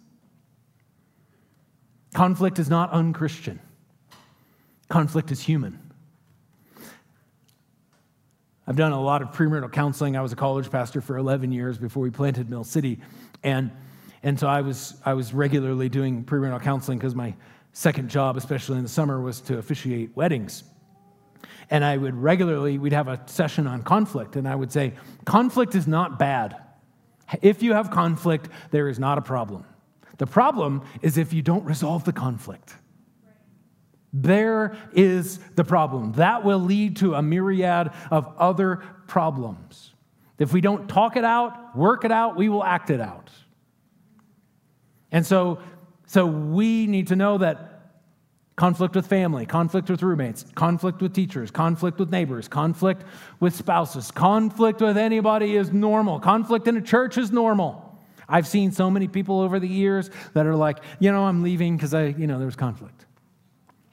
Conflict 2.15 2.59
is 2.59 2.69
not 2.69 2.91
unchristian, 2.91 3.59
conflict 4.87 5.31
is 5.31 5.41
human. 5.41 5.81
I've 8.65 8.77
done 8.77 8.93
a 8.93 9.01
lot 9.01 9.21
of 9.21 9.31
premarital 9.31 9.71
counseling. 9.71 10.15
I 10.15 10.21
was 10.21 10.31
a 10.31 10.35
college 10.35 10.71
pastor 10.71 11.01
for 11.01 11.17
11 11.17 11.51
years 11.51 11.77
before 11.77 12.01
we 12.01 12.09
planted 12.09 12.49
Mill 12.49 12.63
City. 12.63 12.99
And, 13.43 13.69
and 14.23 14.39
so 14.39 14.47
I 14.47 14.61
was, 14.61 14.95
I 15.05 15.13
was 15.13 15.33
regularly 15.33 15.87
doing 15.87 16.23
premarital 16.23 16.63
counseling 16.63 16.97
because 16.97 17.13
my 17.13 17.35
second 17.73 18.09
job, 18.09 18.37
especially 18.37 18.77
in 18.77 18.83
the 18.83 18.89
summer, 18.89 19.21
was 19.21 19.41
to 19.41 19.59
officiate 19.59 20.15
weddings. 20.15 20.63
And 21.69 21.83
I 21.83 21.97
would 21.97 22.15
regularly, 22.15 22.79
we'd 22.79 22.93
have 22.93 23.09
a 23.09 23.21
session 23.27 23.67
on 23.67 23.83
conflict, 23.83 24.35
and 24.35 24.47
I 24.47 24.55
would 24.55 24.71
say, 24.71 24.93
conflict 25.25 25.75
is 25.75 25.85
not 25.85 26.17
bad. 26.17 26.55
If 27.41 27.61
you 27.61 27.73
have 27.73 27.91
conflict, 27.91 28.49
there 28.71 28.87
is 28.87 28.97
not 28.99 29.19
a 29.19 29.21
problem. 29.21 29.65
The 30.17 30.27
problem 30.27 30.81
is 31.01 31.17
if 31.17 31.33
you 31.33 31.41
don't 31.41 31.65
resolve 31.65 32.03
the 32.05 32.13
conflict. 32.13 32.75
There 34.13 34.77
is 34.93 35.39
the 35.55 35.65
problem. 35.65 36.13
That 36.13 36.45
will 36.45 36.59
lead 36.59 36.97
to 36.97 37.15
a 37.15 37.21
myriad 37.21 37.91
of 38.11 38.33
other 38.37 38.81
problems. 39.07 39.93
If 40.39 40.53
we 40.53 40.61
don't 40.61 40.87
talk 40.87 41.17
it 41.17 41.25
out, 41.25 41.75
work 41.75 42.05
it 42.05 42.11
out, 42.11 42.37
we 42.37 42.47
will 42.47 42.63
act 42.63 42.89
it 42.89 43.01
out. 43.01 43.29
And 45.11 45.25
so, 45.25 45.59
so 46.07 46.25
we 46.25 46.87
need 46.87 47.07
to 47.07 47.15
know 47.15 47.37
that 47.39 47.75
conflict 48.55 48.95
with 48.95 49.05
family, 49.05 49.45
conflict 49.45 49.89
with 49.89 50.01
roommates, 50.01 50.45
conflict 50.55 51.01
with 51.01 51.13
teachers, 51.13 51.51
conflict 51.51 51.99
with 51.99 52.09
neighbors, 52.09 52.47
conflict 52.47 53.03
with 53.41 53.53
spouses, 53.53 54.11
conflict 54.11 54.79
with 54.79 54.97
anybody 54.97 55.57
is 55.57 55.73
normal. 55.73 56.21
Conflict 56.21 56.67
in 56.67 56.77
a 56.77 56.81
church 56.81 57.17
is 57.17 57.31
normal. 57.31 57.84
I've 58.27 58.47
seen 58.47 58.71
so 58.71 58.89
many 58.89 59.07
people 59.07 59.39
over 59.39 59.59
the 59.59 59.67
years 59.67 60.09
that 60.33 60.45
are 60.45 60.55
like, 60.55 60.79
you 60.99 61.11
know, 61.11 61.25
I'm 61.25 61.43
leaving 61.43 61.77
because 61.77 61.93
I, 61.93 62.07
you 62.07 62.27
know, 62.27 62.39
there's 62.39 62.55
conflict. 62.55 63.05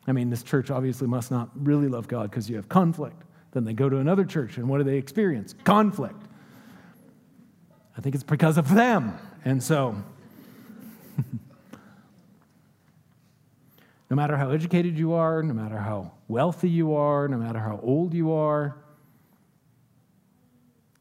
I 0.07 0.13
mean, 0.13 0.31
this 0.31 0.43
church 0.43 0.71
obviously 0.71 1.07
must 1.07 1.31
not 1.31 1.51
really 1.55 1.89
love 1.89 2.09
God 2.09 2.31
because 2.31 2.51
you 2.51 2.57
have 2.57 2.69
conflict. 2.69 3.23
Then 3.53 3.65
they 3.65 3.75
go 3.75 3.89
to 3.89 3.99
another 3.99 4.25
church, 4.25 4.57
and 4.57 4.69
what 4.69 4.79
do 4.79 4.85
they 4.85 4.97
experience? 4.97 5.55
Conflict. 5.65 6.21
I 7.97 8.01
think 8.01 8.15
it's 8.15 8.25
because 8.25 8.57
of 8.57 8.75
them. 8.75 9.19
And 9.45 9.63
so, 9.63 9.97
No 14.13 14.17
matter 14.17 14.37
how 14.37 14.51
educated 14.51 14.99
you 14.99 15.15
are, 15.15 15.43
no 15.43 15.55
matter 15.55 15.79
how 15.79 16.13
wealthy 16.29 16.69
you 16.69 16.95
are, 16.95 17.29
no 17.29 17.39
matter 17.39 17.59
how 17.59 17.81
old 17.83 18.13
you 18.13 18.31
are, 18.31 18.77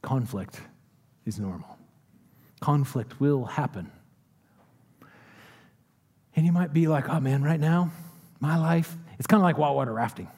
conflict 0.02 0.62
is 1.26 1.38
normal. 1.38 1.71
Conflict 2.62 3.20
will 3.20 3.44
happen. 3.44 3.92
And 6.36 6.46
you 6.46 6.54
might 6.54 6.74
be 6.74 6.88
like, 6.88 7.10
oh 7.10 7.20
man, 7.20 7.44
right 7.44 7.60
now, 7.60 7.92
my 8.40 8.58
life, 8.58 8.96
it's 9.20 9.28
kind 9.28 9.42
of 9.42 9.44
like 9.44 9.58
whitewater 9.58 9.94
rafting. 9.94 10.30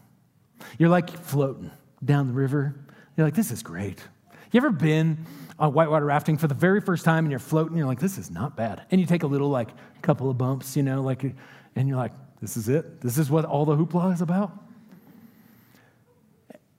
You're 0.80 0.90
like 0.90 1.10
floating 1.10 1.70
down 2.04 2.28
the 2.28 2.34
river. 2.34 2.76
You're 3.16 3.28
like, 3.28 3.36
this 3.36 3.52
is 3.52 3.62
great. 3.62 4.00
You 4.52 4.58
ever 4.58 4.72
been 4.72 5.26
on 5.60 5.74
whitewater 5.74 6.06
rafting 6.06 6.38
for 6.38 6.48
the 6.48 6.56
very 6.56 6.82
first 6.82 7.06
time 7.06 7.26
and 7.26 7.32
you're 7.32 7.40
floating? 7.40 7.78
You're 7.78 7.88
like, 7.88 8.00
this 8.00 8.18
is 8.18 8.32
not 8.32 8.56
bad. 8.56 8.84
And 8.92 9.00
you 9.00 9.06
take 9.08 9.24
a 9.24 9.28
little, 9.28 9.50
like, 9.50 9.70
couple 10.02 10.30
of 10.30 10.38
bumps, 10.38 10.76
you 10.76 10.84
know, 10.84 11.02
like, 11.02 11.24
and 11.76 11.88
you're 11.88 11.98
like, 11.98 12.12
this 12.42 12.58
is 12.58 12.70
it. 12.70 13.02
This 13.02 13.18
is 13.18 13.30
what 13.30 13.46
all 13.46 13.66
the 13.66 13.76
hoopla 13.76 14.14
is 14.14 14.22
about. 14.22 14.52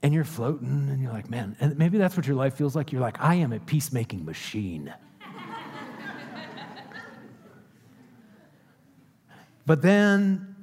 And 0.02 0.12
you're 0.12 0.24
floating 0.24 0.88
and 0.90 1.02
you're 1.02 1.12
like, 1.12 1.30
man, 1.30 1.56
and 1.60 1.78
maybe 1.78 1.96
that's 1.96 2.16
what 2.16 2.26
your 2.26 2.36
life 2.36 2.54
feels 2.54 2.76
like. 2.76 2.92
You're 2.92 3.00
like, 3.00 3.20
I 3.20 3.36
am 3.36 3.52
a 3.52 3.60
peacemaking 3.60 4.24
machine. 4.24 4.92
But 9.66 9.82
then 9.82 10.54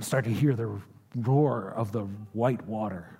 start 0.00 0.24
to 0.24 0.30
hear 0.30 0.54
the 0.54 0.80
roar 1.16 1.72
of 1.76 1.92
the 1.92 2.02
white 2.32 2.66
water. 2.66 3.18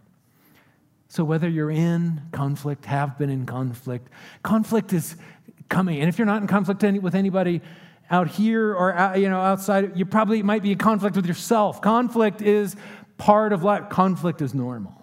So, 1.09 1.25
whether 1.25 1.49
you're 1.49 1.71
in 1.71 2.23
conflict, 2.33 2.87
have 2.87 3.19
been 3.19 3.29
in 3.29 3.45
conflict, 3.45 4.09
conflict 4.43 4.93
is 4.93 5.17
coming. 5.69 6.01
And 6.01 6.09
if 6.09 6.19
you're 6.19 6.27
not 6.27 6.41
in 6.41 6.49
conflict 6.49 6.83
with 7.03 7.15
anybody, 7.15 7.61
out 8.13 8.29
here 8.29 8.75
or 8.75 8.93
out, 8.93 9.19
you 9.19 9.29
know 9.29 9.41
outside 9.41 9.97
you 9.97 10.05
probably 10.05 10.43
might 10.43 10.63
be 10.63 10.73
in 10.73 10.79
conflict 10.79 11.17
with 11.17 11.27
yourself 11.27 11.81
conflict 11.81 12.43
is 12.43 12.77
part 13.17 13.53
of 13.53 13.65
life 13.65 13.89
conflict 13.89 14.43
is 14.43 14.55
normal 14.55 14.95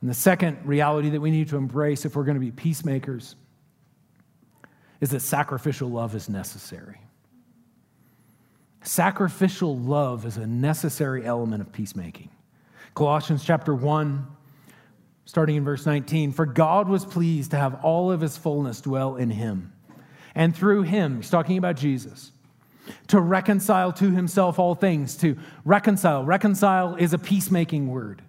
and 0.00 0.08
the 0.08 0.14
second 0.14 0.58
reality 0.64 1.10
that 1.10 1.20
we 1.20 1.30
need 1.30 1.48
to 1.48 1.56
embrace 1.56 2.04
if 2.04 2.14
we're 2.14 2.24
going 2.24 2.36
to 2.36 2.40
be 2.40 2.52
peacemakers 2.52 3.34
is 5.00 5.10
that 5.10 5.20
sacrificial 5.20 5.88
love 5.88 6.14
is 6.14 6.28
necessary 6.28 7.00
sacrificial 8.82 9.76
love 9.76 10.24
is 10.24 10.36
a 10.36 10.46
necessary 10.46 11.24
element 11.24 11.60
of 11.60 11.72
peacemaking 11.72 12.30
colossians 12.94 13.44
chapter 13.44 13.74
1 13.74 14.26
starting 15.24 15.56
in 15.56 15.64
verse 15.64 15.86
19 15.86 16.32
for 16.32 16.46
god 16.46 16.88
was 16.88 17.04
pleased 17.04 17.50
to 17.50 17.56
have 17.56 17.84
all 17.84 18.10
of 18.10 18.20
his 18.20 18.36
fullness 18.36 18.80
dwell 18.80 19.16
in 19.16 19.30
him 19.30 19.72
and 20.34 20.54
through 20.54 20.82
him, 20.82 21.16
he's 21.16 21.30
talking 21.30 21.58
about 21.58 21.76
Jesus, 21.76 22.32
to 23.08 23.20
reconcile 23.20 23.92
to 23.94 24.10
himself 24.10 24.58
all 24.58 24.74
things, 24.74 25.16
to 25.18 25.36
reconcile. 25.64 26.24
Reconcile 26.24 26.96
is 26.96 27.12
a 27.12 27.18
peacemaking 27.18 27.88
word, 27.88 28.22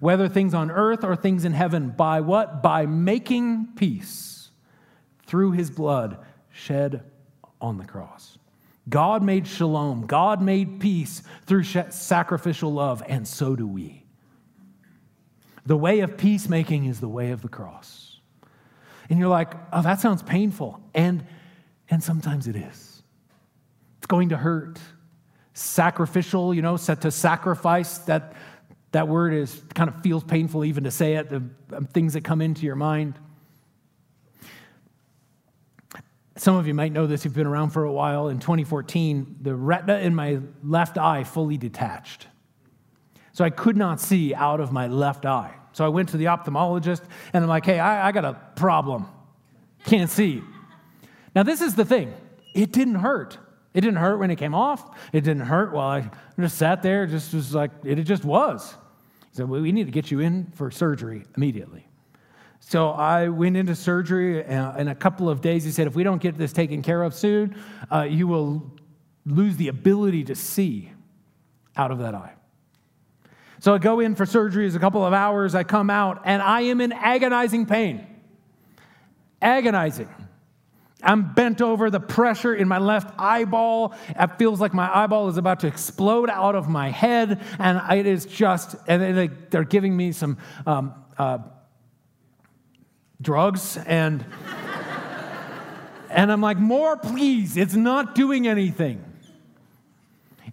whether 0.00 0.28
things 0.28 0.54
on 0.54 0.70
earth 0.70 1.04
or 1.04 1.16
things 1.16 1.44
in 1.44 1.52
heaven. 1.52 1.90
By 1.90 2.20
what? 2.20 2.62
By 2.62 2.86
making 2.86 3.68
peace 3.76 4.30
through 5.26 5.52
his 5.52 5.70
blood 5.70 6.18
shed 6.52 7.02
on 7.60 7.78
the 7.78 7.84
cross. 7.84 8.38
God 8.88 9.22
made 9.22 9.46
shalom, 9.46 10.06
God 10.06 10.42
made 10.42 10.80
peace 10.80 11.22
through 11.46 11.64
sacrificial 11.64 12.72
love, 12.72 13.02
and 13.06 13.26
so 13.26 13.56
do 13.56 13.66
we. 13.66 14.04
The 15.66 15.76
way 15.76 16.00
of 16.00 16.18
peacemaking 16.18 16.84
is 16.84 17.00
the 17.00 17.08
way 17.08 17.30
of 17.30 17.40
the 17.40 17.48
cross. 17.48 18.20
And 19.08 19.18
you're 19.18 19.28
like, 19.28 19.54
oh, 19.72 19.82
that 19.82 20.00
sounds 20.00 20.22
painful. 20.22 20.80
And, 20.94 21.24
and 21.88 22.02
sometimes 22.02 22.46
it 22.46 22.56
is. 22.56 23.02
It's 23.98 24.06
going 24.06 24.30
to 24.30 24.36
hurt. 24.36 24.78
Sacrificial, 25.54 26.52
you 26.52 26.62
know, 26.62 26.76
set 26.76 27.02
to 27.02 27.10
sacrifice, 27.10 27.98
that, 27.98 28.34
that 28.92 29.08
word 29.08 29.32
is 29.32 29.62
kind 29.74 29.88
of 29.88 30.02
feels 30.02 30.24
painful 30.24 30.64
even 30.64 30.84
to 30.84 30.90
say 30.90 31.14
it, 31.14 31.30
the 31.30 31.42
um, 31.74 31.86
things 31.86 32.12
that 32.14 32.24
come 32.24 32.40
into 32.40 32.66
your 32.66 32.76
mind. 32.76 33.14
Some 36.36 36.56
of 36.56 36.66
you 36.66 36.74
might 36.74 36.92
know 36.92 37.06
this, 37.06 37.24
you've 37.24 37.34
been 37.34 37.46
around 37.46 37.70
for 37.70 37.84
a 37.84 37.92
while. 37.92 38.28
In 38.28 38.40
2014, 38.40 39.36
the 39.40 39.54
retina 39.54 39.98
in 39.98 40.14
my 40.14 40.40
left 40.62 40.98
eye 40.98 41.22
fully 41.22 41.56
detached. 41.56 42.26
So 43.32 43.44
I 43.44 43.50
could 43.50 43.76
not 43.76 44.00
see 44.00 44.34
out 44.34 44.60
of 44.60 44.72
my 44.72 44.86
left 44.88 45.26
eye. 45.26 45.54
So 45.72 45.84
I 45.84 45.88
went 45.88 46.08
to 46.10 46.16
the 46.16 46.26
ophthalmologist 46.26 47.02
and 47.32 47.42
I'm 47.42 47.48
like, 47.48 47.66
hey, 47.66 47.78
I, 47.78 48.08
I 48.08 48.12
got 48.12 48.24
a 48.24 48.34
problem. 48.56 49.06
Can't 49.84 50.10
see. 50.10 50.42
Now, 51.34 51.42
this 51.42 51.60
is 51.60 51.74
the 51.74 51.84
thing 51.84 52.14
it 52.54 52.72
didn't 52.72 52.96
hurt. 52.96 53.38
It 53.74 53.80
didn't 53.80 53.96
hurt 53.96 54.18
when 54.18 54.30
it 54.30 54.36
came 54.36 54.54
off. 54.54 54.96
It 55.12 55.22
didn't 55.22 55.46
hurt 55.46 55.72
while 55.72 55.88
I 55.88 56.10
just 56.38 56.56
sat 56.56 56.82
there. 56.82 57.06
Just 57.06 57.34
was 57.34 57.54
like, 57.54 57.72
it 57.84 57.96
just 58.04 58.24
was. 58.24 58.76
He 59.30 59.36
said, 59.36 59.48
well, 59.48 59.60
we 59.60 59.72
need 59.72 59.86
to 59.86 59.92
get 59.92 60.12
you 60.12 60.20
in 60.20 60.52
for 60.54 60.70
surgery 60.70 61.24
immediately. 61.36 61.88
So 62.60 62.90
I 62.90 63.28
went 63.28 63.56
into 63.56 63.74
surgery 63.74 64.42
and 64.42 64.80
in 64.80 64.88
a 64.88 64.94
couple 64.94 65.28
of 65.28 65.40
days. 65.40 65.64
He 65.64 65.70
said, 65.70 65.86
if 65.86 65.94
we 65.94 66.02
don't 66.02 66.22
get 66.22 66.38
this 66.38 66.52
taken 66.52 66.82
care 66.82 67.02
of 67.02 67.14
soon, 67.14 67.56
uh, 67.92 68.02
you 68.02 68.26
will 68.26 68.72
lose 69.26 69.56
the 69.56 69.68
ability 69.68 70.24
to 70.24 70.34
see 70.34 70.90
out 71.76 71.90
of 71.90 71.98
that 71.98 72.14
eye. 72.14 72.32
So 73.60 73.74
I 73.74 73.78
go 73.78 74.00
in 74.00 74.14
for 74.14 74.26
surgery. 74.26 74.66
It's 74.66 74.76
a 74.76 74.78
couple 74.78 75.04
of 75.04 75.12
hours. 75.12 75.54
I 75.54 75.64
come 75.64 75.88
out, 75.88 76.22
and 76.24 76.42
I 76.42 76.62
am 76.62 76.80
in 76.80 76.92
agonizing 76.92 77.64
pain. 77.66 78.06
Agonizing. 79.40 80.08
I'm 81.02 81.32
bent 81.34 81.60
over, 81.60 81.90
the 81.90 82.00
pressure 82.00 82.54
in 82.54 82.68
my 82.68 82.78
left 82.78 83.14
eyeball. 83.18 83.94
It 84.08 84.38
feels 84.38 84.60
like 84.60 84.74
my 84.74 84.94
eyeball 84.94 85.28
is 85.28 85.36
about 85.36 85.60
to 85.60 85.66
explode 85.66 86.30
out 86.30 86.54
of 86.54 86.68
my 86.68 86.90
head. 86.90 87.42
And 87.58 87.98
it 87.98 88.06
is 88.06 88.26
just, 88.26 88.76
and 88.86 89.30
they're 89.50 89.64
giving 89.64 89.96
me 89.96 90.12
some 90.12 90.38
um, 90.66 90.94
uh, 91.18 91.38
drugs. 93.20 93.76
And, 93.76 94.24
and 96.10 96.30
I'm 96.30 96.40
like, 96.40 96.58
more, 96.58 96.96
please. 96.96 97.56
It's 97.56 97.74
not 97.74 98.14
doing 98.14 98.46
anything. 98.46 99.04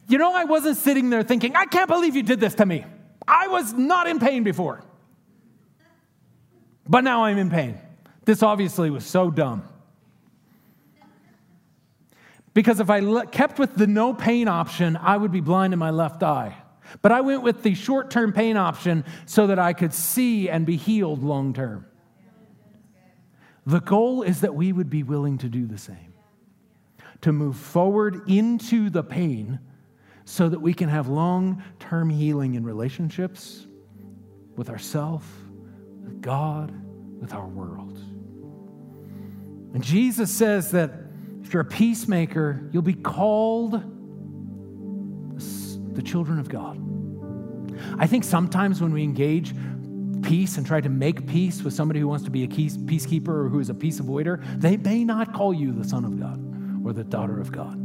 You 0.08 0.18
know, 0.18 0.34
I 0.34 0.44
wasn't 0.44 0.78
sitting 0.78 1.10
there 1.10 1.24
thinking, 1.24 1.56
I 1.56 1.66
can't 1.66 1.88
believe 1.88 2.16
you 2.16 2.24
did 2.24 2.40
this 2.40 2.56
to 2.56 2.66
me. 2.66 2.86
I 3.28 3.48
was 3.48 3.74
not 3.74 4.08
in 4.08 4.20
pain 4.20 4.44
before. 4.44 4.84
But 6.88 7.04
now 7.04 7.24
I'm 7.24 7.38
in 7.38 7.50
pain. 7.50 7.80
This 8.26 8.44
obviously 8.44 8.90
was 8.90 9.06
so 9.06 9.32
dumb. 9.32 9.64
Because 12.54 12.80
if 12.80 12.90
I 12.90 13.26
kept 13.26 13.60
with 13.60 13.76
the 13.76 13.88
no 13.88 14.14
pain 14.14 14.48
option, 14.48 14.98
I 14.98 15.16
would 15.16 15.32
be 15.32 15.40
blind 15.40 15.74
in 15.74 15.80
my 15.80 15.92
left 15.92 16.22
eye. 16.22 16.58
But 17.02 17.14
I 17.14 17.22
went 17.22 17.44
with 17.44 17.64
the 17.64 17.74
short 17.74 18.12
term 18.12 18.34
pain 18.34 18.58
option 18.58 19.06
so 19.26 19.48
that 19.48 19.60
I 19.60 19.72
could 19.74 19.94
see 19.94 20.50
and 20.50 20.66
be 20.66 20.76
healed 20.76 21.24
long 21.24 21.54
term. 21.54 21.86
The 23.72 23.80
goal 23.80 24.22
is 24.22 24.42
that 24.42 24.54
we 24.54 24.74
would 24.74 24.90
be 24.90 25.02
willing 25.02 25.38
to 25.38 25.48
do 25.48 25.66
the 25.66 25.78
same, 25.78 26.14
to 27.22 27.32
move 27.32 27.56
forward 27.56 28.28
into 28.28 28.90
the 28.90 29.02
pain 29.02 29.62
so 30.26 30.50
that 30.50 30.60
we 30.60 30.74
can 30.74 30.90
have 30.90 31.08
long 31.08 31.64
term 31.80 32.10
healing 32.10 32.56
in 32.56 32.66
relationships 32.66 33.66
with 34.58 34.70
ourselves, 34.70 35.26
with 36.04 36.22
God, 36.22 36.74
with 37.22 37.34
our 37.34 37.48
world. 37.48 37.98
And 39.74 39.82
Jesus 39.82 40.30
says 40.30 40.72
that 40.72 40.92
if 41.42 41.54
you're 41.54 41.62
a 41.62 41.66
peacemaker, 41.66 42.70
you'll 42.74 42.82
be 42.82 42.94
called 42.94 43.82
the 45.96 46.02
children 46.02 46.40
of 46.40 46.50
God. 46.50 46.78
I 47.98 48.06
think 48.06 48.26
sometimes 48.26 48.82
when 48.82 48.92
we 48.92 49.02
engage 49.02 49.56
peace 50.22 50.58
and 50.58 50.66
try 50.66 50.82
to 50.82 50.90
make 50.90 51.28
peace 51.28 51.64
with 51.64 51.74
somebody 51.74 52.00
who 52.00 52.08
wants 52.08 52.24
to 52.26 52.32
be 52.32 52.44
a 52.44 52.48
peacekeeper 52.48 53.28
or 53.28 53.50
who 53.50 53.60
is 53.60 53.70
a 53.70 53.74
peace 53.74 54.00
avoider, 54.00 54.44
they 54.60 54.78
may 54.78 55.04
not 55.04 55.34
call 55.34 55.54
you 55.54 55.72
the 55.72 55.84
son 55.88 56.06
of 56.06 56.20
God 56.20 56.40
or 56.86 56.94
the 56.94 57.04
daughter 57.04 57.40
of 57.40 57.52
God. 57.52 57.78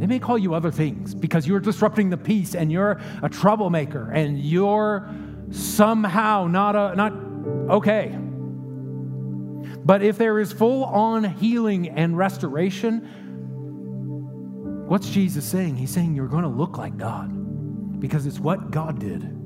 They 0.00 0.06
may 0.06 0.18
call 0.18 0.36
you 0.36 0.54
other 0.54 0.70
things 0.70 1.14
because 1.14 1.46
you're 1.46 1.60
disrupting 1.60 2.10
the 2.10 2.16
peace 2.16 2.54
and 2.54 2.72
you're 2.72 3.00
a 3.22 3.28
troublemaker 3.28 4.10
and 4.10 4.38
you're 4.38 5.08
somehow 5.50 6.46
not 6.48 6.74
a, 6.74 6.96
not 6.96 7.12
okay. 7.70 8.18
But 9.84 10.02
if 10.02 10.18
there 10.18 10.38
is 10.40 10.52
full 10.52 10.84
on 10.84 11.24
healing 11.24 11.88
and 11.88 12.16
restoration, 12.16 13.00
what's 14.88 15.08
Jesus 15.10 15.44
saying? 15.44 15.76
He's 15.76 15.90
saying 15.90 16.14
you're 16.14 16.28
going 16.28 16.44
to 16.44 16.48
look 16.48 16.78
like 16.78 16.96
God 16.96 18.00
because 18.00 18.26
it's 18.26 18.40
what 18.40 18.70
God 18.70 18.98
did. 18.98 19.41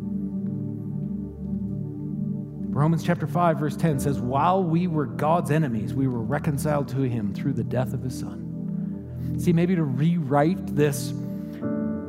Romans 2.77 3.03
chapter 3.03 3.27
5, 3.27 3.59
verse 3.59 3.75
10 3.75 4.01
says, 4.01 4.21
While 4.21 4.63
we 4.63 4.87
were 4.87 5.07
God's 5.07 5.51
enemies, 5.51 5.95
we 5.95 6.07
were 6.07 6.21
reconciled 6.21 6.89
to 6.89 7.01
him 7.01 7.33
through 7.33 7.55
the 7.55 7.65
death 7.65 7.95
of 7.95 8.03
his 8.03 8.19
son. 8.19 9.35
See, 9.39 9.55
maybe 9.55 9.75
to 9.77 9.83
rewrite 9.83 10.77
this, 10.77 11.15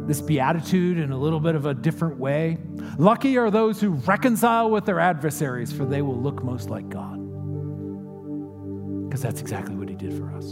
this 0.08 0.19
beatitude 0.19 0.97
in 0.97 1.13
a 1.13 1.17
little 1.17 1.39
bit 1.39 1.56
of 1.56 1.67
a 1.67 1.73
different 1.73 2.19
way. 2.19 2.58
Lucky 2.97 3.38
are 3.38 3.49
those 3.49 3.80
who 3.80 3.91
reconcile 3.91 4.69
with 4.69 4.84
their 4.84 4.99
adversaries, 4.99 5.71
for 5.71 5.86
they 5.86 6.01
will 6.01 6.21
look 6.21 6.43
most 6.43 6.69
like 6.69 6.89
God 6.89 7.15
because 9.08 9.21
that's 9.21 9.39
exactly 9.39 9.73
what 9.73 9.88
he 9.88 9.95
did 9.95 10.13
for 10.17 10.30
us. 10.36 10.51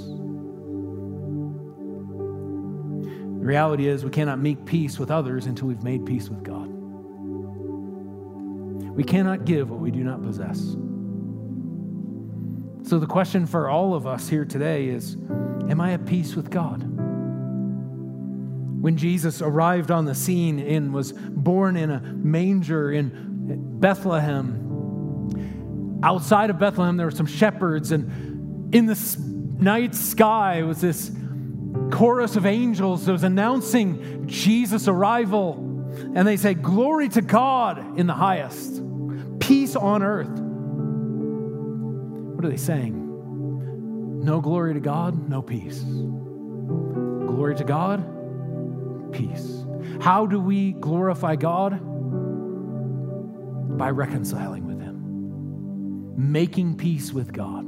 The 3.38 3.46
reality 3.46 3.90
is, 3.90 4.06
we 4.06 4.12
cannot 4.12 4.40
make 4.40 4.64
peace 4.64 4.98
with 4.98 5.12
others 5.12 5.46
until 5.46 5.68
we've 5.68 5.84
made 5.84 6.06
peace 6.06 6.30
with 6.30 6.42
God. 6.42 6.75
We 8.96 9.04
cannot 9.04 9.46
give 9.46 9.70
what 9.70 9.80
we 9.80 9.92
do 9.92 10.04
not 10.04 10.24
possess. 10.24 10.58
So, 12.88 13.00
the 13.00 13.08
question 13.08 13.46
for 13.46 13.70
all 13.70 13.94
of 13.94 14.08
us 14.08 14.28
here 14.30 14.46
today 14.46 14.88
is 14.88 15.16
Am 15.70 15.82
I 15.82 15.94
at 15.94 16.06
peace 16.06 16.36
with 16.36 16.50
God? 16.50 16.84
When 18.82 18.98
Jesus 18.98 19.42
arrived 19.42 19.90
on 19.90 20.06
the 20.06 20.14
scene 20.14 20.60
and 20.60 20.94
was 20.94 21.12
born 21.12 21.76
in 21.76 21.90
a 21.90 22.00
manger 22.00 22.92
in 22.92 23.80
Bethlehem, 23.80 24.66
outside 26.04 26.52
of 26.52 26.60
Bethlehem, 26.60 26.96
there 26.96 27.08
were 27.08 27.12
some 27.12 27.26
shepherds, 27.26 27.92
and 27.92 28.74
in 28.74 28.86
the 28.86 29.18
night 29.60 29.96
sky 29.96 30.62
was 30.62 30.82
this 30.82 31.12
chorus 31.92 32.36
of 32.36 32.46
angels 32.46 33.06
that 33.08 33.12
was 33.12 33.24
announcing 33.24 34.28
Jesus' 34.28 34.88
arrival. 34.88 35.56
And 36.16 36.28
they 36.28 36.38
say, 36.38 36.54
Glory 36.54 37.10
to 37.10 37.22
God 37.22 37.98
in 37.98 38.06
the 38.08 38.14
highest, 38.14 38.82
peace 39.46 39.76
on 39.76 40.02
earth. 40.02 40.40
What 42.36 42.44
are 42.44 42.50
they 42.50 42.58
saying? 42.58 44.24
No 44.24 44.42
glory 44.42 44.74
to 44.74 44.80
God, 44.80 45.30
no 45.30 45.44
peace. 45.44 45.82
Glory 45.82 47.56
to 47.56 47.64
God, 47.64 49.14
peace. 49.14 49.64
How 50.02 50.26
do 50.26 50.40
we 50.40 50.72
glorify 50.74 51.36
God? 51.36 51.80
By 53.78 53.92
reconciling 53.92 54.66
with 54.66 54.82
Him, 54.82 56.32
making 56.32 56.78
peace 56.78 57.14
with 57.14 57.32
God. 57.32 57.66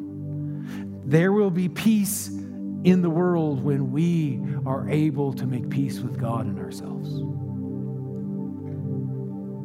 There 1.08 1.32
will 1.32 1.52
be 1.52 1.70
peace 1.70 2.30
in 2.30 3.02
the 3.04 3.10
world 3.10 3.64
when 3.64 3.92
we 3.92 4.42
are 4.66 4.90
able 4.90 5.32
to 5.34 5.46
make 5.46 5.70
peace 5.70 6.00
with 6.00 6.20
God 6.20 6.48
and 6.48 6.58
ourselves. 6.58 7.22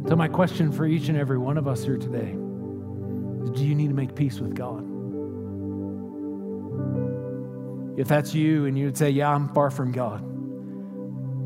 So, 0.08 0.16
my 0.16 0.28
question 0.28 0.72
for 0.72 0.84
each 0.84 1.08
and 1.08 1.16
every 1.16 1.38
one 1.38 1.56
of 1.56 1.68
us 1.68 1.84
here 1.84 1.96
today 1.96 2.34
is 3.44 3.50
do 3.50 3.64
you 3.64 3.74
need 3.74 3.88
to 3.88 3.94
make 3.94 4.14
peace 4.14 4.40
with 4.40 4.54
God? 4.54 4.88
If 7.98 8.08
that's 8.08 8.34
you 8.34 8.66
and 8.66 8.76
you 8.76 8.86
would 8.86 8.96
say, 8.96 9.10
Yeah, 9.10 9.30
I'm 9.32 9.48
far 9.50 9.70
from 9.70 9.92
God, 9.92 10.24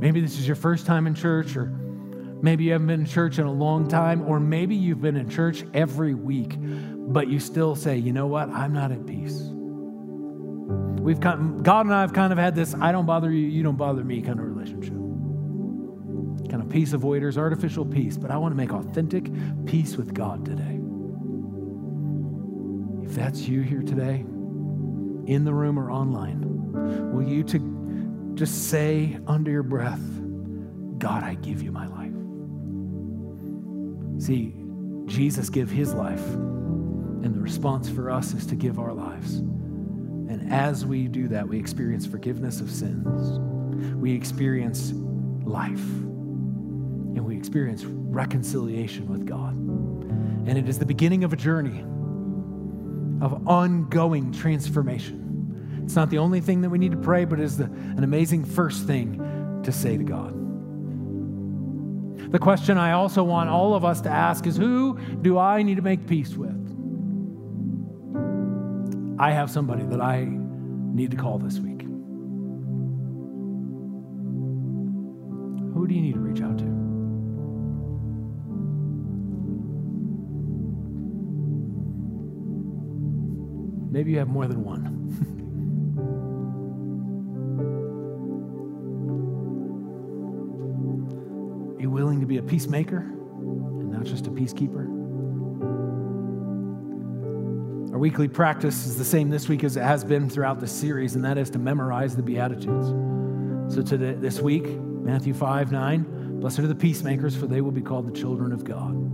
maybe 0.01 0.21
this 0.21 0.39
is 0.39 0.47
your 0.47 0.57
first 0.57 0.87
time 0.87 1.07
in 1.07 1.15
church, 1.15 1.55
or 1.57 1.67
maybe 2.41 2.65
you 2.65 2.73
haven't 2.73 2.87
been 2.87 3.01
in 3.01 3.07
church 3.07 3.39
in 3.39 3.45
a 3.45 3.53
long 3.53 3.89
time, 3.89 4.27
or 4.27 4.41
maybe 4.41 4.75
you've 4.75 5.03
been 5.03 5.17
in 5.17 5.29
church 5.29 5.65
every 5.75 6.15
week, 6.15 6.57
but 6.59 7.29
you 7.29 7.39
still 7.41 7.77
say, 7.77 7.99
You 7.99 8.13
know 8.13 8.27
what? 8.27 8.49
I'm 8.49 8.73
not 8.73 8.91
at 8.91 9.07
peace. 9.07 9.39
we've 11.01 11.21
God 11.21 11.39
and 11.41 11.95
I 11.95 12.01
have 12.01 12.15
kind 12.15 12.33
of 12.33 12.39
had 12.39 12.55
this 12.55 12.75
I 12.75 12.91
don't 12.91 13.07
bother 13.07 13.31
you, 13.31 13.49
you 13.49 13.63
don't 13.63 13.77
bother 13.77 14.03
me 14.03 14.23
kind 14.23 14.41
of 14.41 14.47
relationship. 14.47 14.96
Kind 16.49 16.63
of 16.63 16.69
peace 16.69 16.93
avoiders, 16.93 17.37
artificial 17.37 17.85
peace, 17.85 18.17
but 18.17 18.31
I 18.31 18.37
want 18.37 18.53
to 18.53 18.57
make 18.57 18.73
authentic 18.73 19.31
peace 19.67 19.97
with 19.97 20.15
God 20.15 20.45
today. 20.45 20.79
If 23.05 23.15
that's 23.15 23.49
you 23.49 23.63
here 23.63 23.83
today, 23.83 24.25
in 25.27 25.45
the 25.45 25.53
room 25.53 25.79
or 25.79 25.91
online, 25.91 27.13
will 27.13 27.27
you 27.27 27.43
to 27.45 28.33
just 28.35 28.69
say 28.71 29.19
under 29.27 29.51
your 29.51 29.65
breath, 29.65 30.01
God, 30.99 31.25
I 31.25 31.35
give 31.35 31.63
you 31.63 31.73
my 31.73 31.87
life? 31.89 32.13
See, 34.23 34.55
Jesus 35.07 35.51
gave 35.51 35.71
his 35.71 35.95
life, 35.95 36.25
and 36.27 37.35
the 37.35 37.41
response 37.41 37.89
for 37.89 38.11
us 38.11 38.35
is 38.35 38.47
to 38.47 38.55
give 38.55 38.79
our 38.79 38.93
lives. 38.93 39.37
And 39.37 40.53
as 40.53 40.87
we 40.87 41.09
do 41.09 41.29
that, 41.29 41.49
we 41.49 41.59
experience 41.59 42.07
forgiveness 42.07 42.61
of 42.61 42.71
sins. 42.71 43.41
We 43.97 44.13
experience 44.15 44.93
life. 45.45 45.85
And 47.17 47.25
we 47.25 47.37
experience 47.37 47.85
reconciliation 47.85 49.09
with 49.09 49.27
God. 49.27 49.55
And 49.55 50.57
it 50.57 50.69
is 50.69 50.79
the 50.79 50.87
beginning 50.87 51.25
of 51.25 51.33
a 51.33 51.37
journey 51.37 51.81
of 53.21 53.49
ongoing 53.49 54.31
transformation. 54.33 55.83
It's 55.83 55.97
not 55.97 56.11
the 56.11 56.19
only 56.19 56.41
thing 56.41 56.61
that 56.61 56.69
we 56.69 56.79
need 56.79 56.93
to 56.93 56.99
pray, 56.99 57.25
but 57.25 57.41
it 57.41 57.45
is 57.45 57.57
the, 57.57 57.65
an 57.65 58.05
amazing 58.05 58.45
first 58.45 58.87
thing 58.87 59.61
to 59.65 59.73
say 59.73 59.97
to 59.97 60.05
God. 60.05 60.35
The 62.31 62.39
question 62.39 62.77
I 62.77 62.93
also 62.93 63.25
want 63.25 63.49
all 63.49 63.75
of 63.75 63.85
us 63.85 64.01
to 64.03 64.11
ask 64.11 64.47
is 64.47 64.57
who 64.57 64.99
do 65.23 65.39
I 65.39 65.63
need 65.63 65.77
to 65.77 65.83
make 65.83 66.07
peace 66.07 66.37
with? 66.37 66.55
I 69.19 69.31
have 69.31 69.51
somebody 69.51 69.85
that 69.85 70.03
I 70.03 70.27
need 70.29 71.13
to 71.13 71.17
call 71.17 71.39
this 71.39 71.59
week. 71.59 71.81
Who 75.73 75.87
do 75.87 75.95
you 75.95 76.03
need 76.03 76.15
to 76.15 76.21
reach 76.21 76.43
out 76.43 76.59
to? 76.59 76.86
Maybe 83.97 84.11
you 84.11 84.19
have 84.19 84.29
more 84.29 84.47
than 84.47 84.63
one. 84.63 84.85
Are 91.79 91.81
you 91.81 91.89
willing 91.89 92.21
to 92.21 92.27
be 92.27 92.37
a 92.37 92.43
peacemaker 92.43 92.99
and 92.99 93.91
not 93.91 94.05
just 94.05 94.27
a 94.27 94.31
peacekeeper? 94.31 94.85
Our 97.91 97.99
weekly 97.99 98.29
practice 98.29 98.85
is 98.85 98.99
the 98.99 99.05
same 99.07 99.31
this 99.31 99.49
week 99.49 99.65
as 99.65 99.79
it 99.79 99.83
has 99.83 100.05
been 100.05 100.29
throughout 100.29 100.61
the 100.61 100.69
series, 100.69 101.15
and 101.15 101.25
that 101.25 101.39
is 101.39 101.49
to 101.49 101.59
memorize 101.59 102.15
the 102.15 102.23
Beatitudes. 102.23 102.89
So 103.75 103.81
today, 103.81 104.13
this 104.13 104.43
week, 104.43 104.67
Matthew 104.67 105.33
5 105.33 105.73
9, 105.73 106.41
blessed 106.41 106.59
are 106.59 106.67
the 106.67 106.75
peacemakers, 106.75 107.35
for 107.35 107.47
they 107.47 107.63
will 107.63 107.73
be 107.73 107.81
called 107.81 108.07
the 108.07 108.13
children 108.13 108.53
of 108.53 108.63
God. 108.63 109.06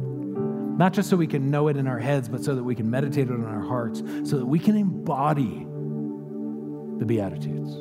Not 0.76 0.92
just 0.92 1.11
so 1.11 1.16
we 1.16 1.26
can 1.26 1.50
know 1.50 1.68
it 1.68 1.76
in 1.76 1.87
our 1.87 1.98
heads, 1.98 2.28
but 2.28 2.42
so 2.42 2.54
that 2.54 2.64
we 2.64 2.74
can 2.74 2.90
meditate 2.90 3.28
it 3.28 3.35
in 3.35 3.44
our 3.44 3.61
hearts, 3.61 4.02
so 4.24 4.38
that 4.38 4.46
we 4.46 4.58
can 4.58 4.76
embody 4.76 5.66
the 6.98 7.04
Beatitudes. 7.04 7.72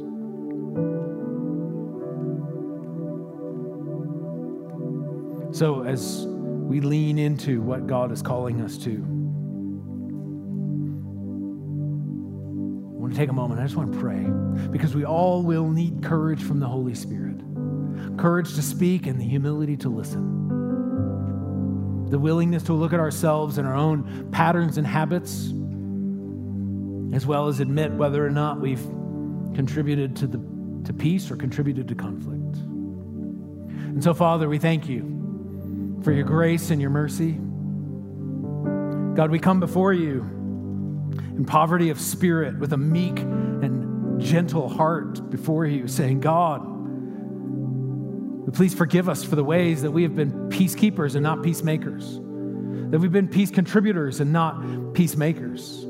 So, 5.58 5.84
as 5.84 6.26
we 6.28 6.80
lean 6.80 7.18
into 7.18 7.62
what 7.62 7.88
God 7.88 8.12
is 8.12 8.22
calling 8.22 8.62
us 8.62 8.78
to, 8.80 8.92
I 12.94 13.02
want 13.02 13.14
to 13.14 13.20
take 13.20 13.30
a 13.30 13.34
moment. 13.34 13.60
I 13.60 13.64
just 13.64 13.76
want 13.76 13.92
to 13.92 14.00
pray 14.00 14.24
because 14.70 14.96
we 14.96 15.06
all 15.06 15.44
will 15.44 15.70
need 15.70 16.02
courage 16.04 16.42
from 16.42 16.60
the 16.60 16.68
Holy 16.68 16.96
Spirit 16.96 17.42
courage 18.18 18.54
to 18.56 18.62
speak 18.62 19.08
and 19.08 19.20
the 19.20 19.24
humility 19.24 19.78
to 19.78 19.90
listen. 19.90 20.41
The 22.12 22.20
willingness 22.20 22.64
to 22.64 22.74
look 22.74 22.94
at 22.94 23.00
ourselves 23.00 23.58
and 23.58 23.68
our 23.68 23.76
own 23.76 24.30
patterns 24.32 24.78
and 24.78 24.86
habits, 24.86 25.48
as 27.16 27.26
well 27.26 27.48
as 27.48 27.60
admit 27.60 27.92
whether 27.94 28.26
or 28.26 28.30
not 28.30 28.60
we've 28.60 28.84
contributed 29.56 30.16
to, 30.18 30.28
the, 30.28 30.38
to 30.86 30.94
peace 30.94 31.32
or 31.32 31.38
contributed 31.38 31.88
to 31.88 31.96
conflict. 31.96 32.58
And 32.58 34.04
so, 34.04 34.14
Father, 34.14 34.48
we 34.48 34.60
thank 34.60 34.88
you 34.88 36.00
for 36.04 36.12
your 36.12 36.26
grace 36.26 36.70
and 36.70 36.82
your 36.82 36.90
mercy. 36.90 37.32
God, 39.16 39.32
we 39.32 39.40
come 39.40 39.60
before 39.60 39.94
you 39.94 40.22
in 41.36 41.46
poverty 41.46 41.90
of 41.90 42.00
spirit 42.00 42.58
with 42.60 42.74
a 42.74 42.78
meek 42.78 43.20
and 43.20 44.20
gentle 44.22 44.70
heart 44.70 45.30
before 45.30 45.66
you, 45.66 45.88
saying, 45.88 46.20
God, 46.20 46.62
please 48.54 48.74
forgive 48.74 49.10
us 49.10 49.24
for 49.24 49.36
the 49.36 49.44
ways 49.44 49.82
that 49.82 49.92
we 49.92 50.04
have 50.04 50.16
been 50.16 50.50
peacekeepers 50.50 51.16
and 51.16 51.24
not 51.24 51.44
peacemakers, 51.44 52.16
that 52.92 53.00
we've 53.00 53.12
been 53.12 53.28
peace 53.28 53.52
contributors 53.52 54.20
and 54.20 54.32
not 54.32 54.94
peacemakers. 54.94 55.86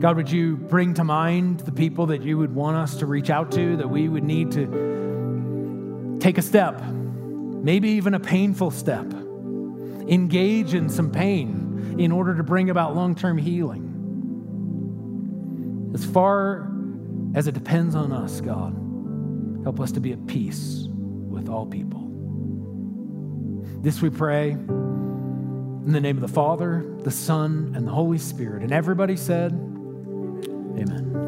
God, 0.00 0.16
would 0.16 0.30
you 0.30 0.56
bring 0.56 0.94
to 0.94 1.04
mind 1.04 1.60
the 1.60 1.72
people 1.72 2.06
that 2.06 2.22
you 2.22 2.36
would 2.38 2.54
want 2.54 2.76
us 2.76 2.96
to 2.96 3.06
reach 3.06 3.30
out 3.30 3.50
to, 3.52 3.76
that 3.78 3.88
we 3.88 4.08
would 4.08 4.24
need 4.24 4.52
to 4.52 6.18
take 6.20 6.38
a 6.38 6.42
step, 6.42 6.82
maybe 6.82 7.88
even 7.90 8.14
a 8.14 8.20
painful 8.20 8.70
step? 8.70 9.06
engage 10.08 10.74
in 10.74 10.88
some 10.88 11.10
pain 11.10 11.96
in 11.98 12.12
order 12.12 12.36
to 12.36 12.42
bring 12.42 12.70
about 12.70 12.94
long 12.94 13.14
term 13.14 13.38
healing. 13.38 13.92
As 15.94 16.04
far 16.04 16.70
as 17.36 17.46
it 17.46 17.52
depends 17.52 17.94
on 17.94 18.12
us, 18.12 18.40
God, 18.40 18.72
help 19.62 19.78
us 19.78 19.92
to 19.92 20.00
be 20.00 20.10
at 20.12 20.26
peace 20.26 20.86
with 20.88 21.50
all 21.50 21.66
people. 21.66 22.02
This 23.82 24.00
we 24.00 24.08
pray 24.08 24.52
in 24.52 25.92
the 25.92 26.00
name 26.00 26.16
of 26.16 26.22
the 26.22 26.34
Father, 26.34 26.84
the 27.02 27.10
Son, 27.10 27.74
and 27.76 27.86
the 27.86 27.92
Holy 27.92 28.18
Spirit. 28.18 28.62
And 28.62 28.72
everybody 28.72 29.16
said, 29.16 29.52
Amen. 29.52 31.25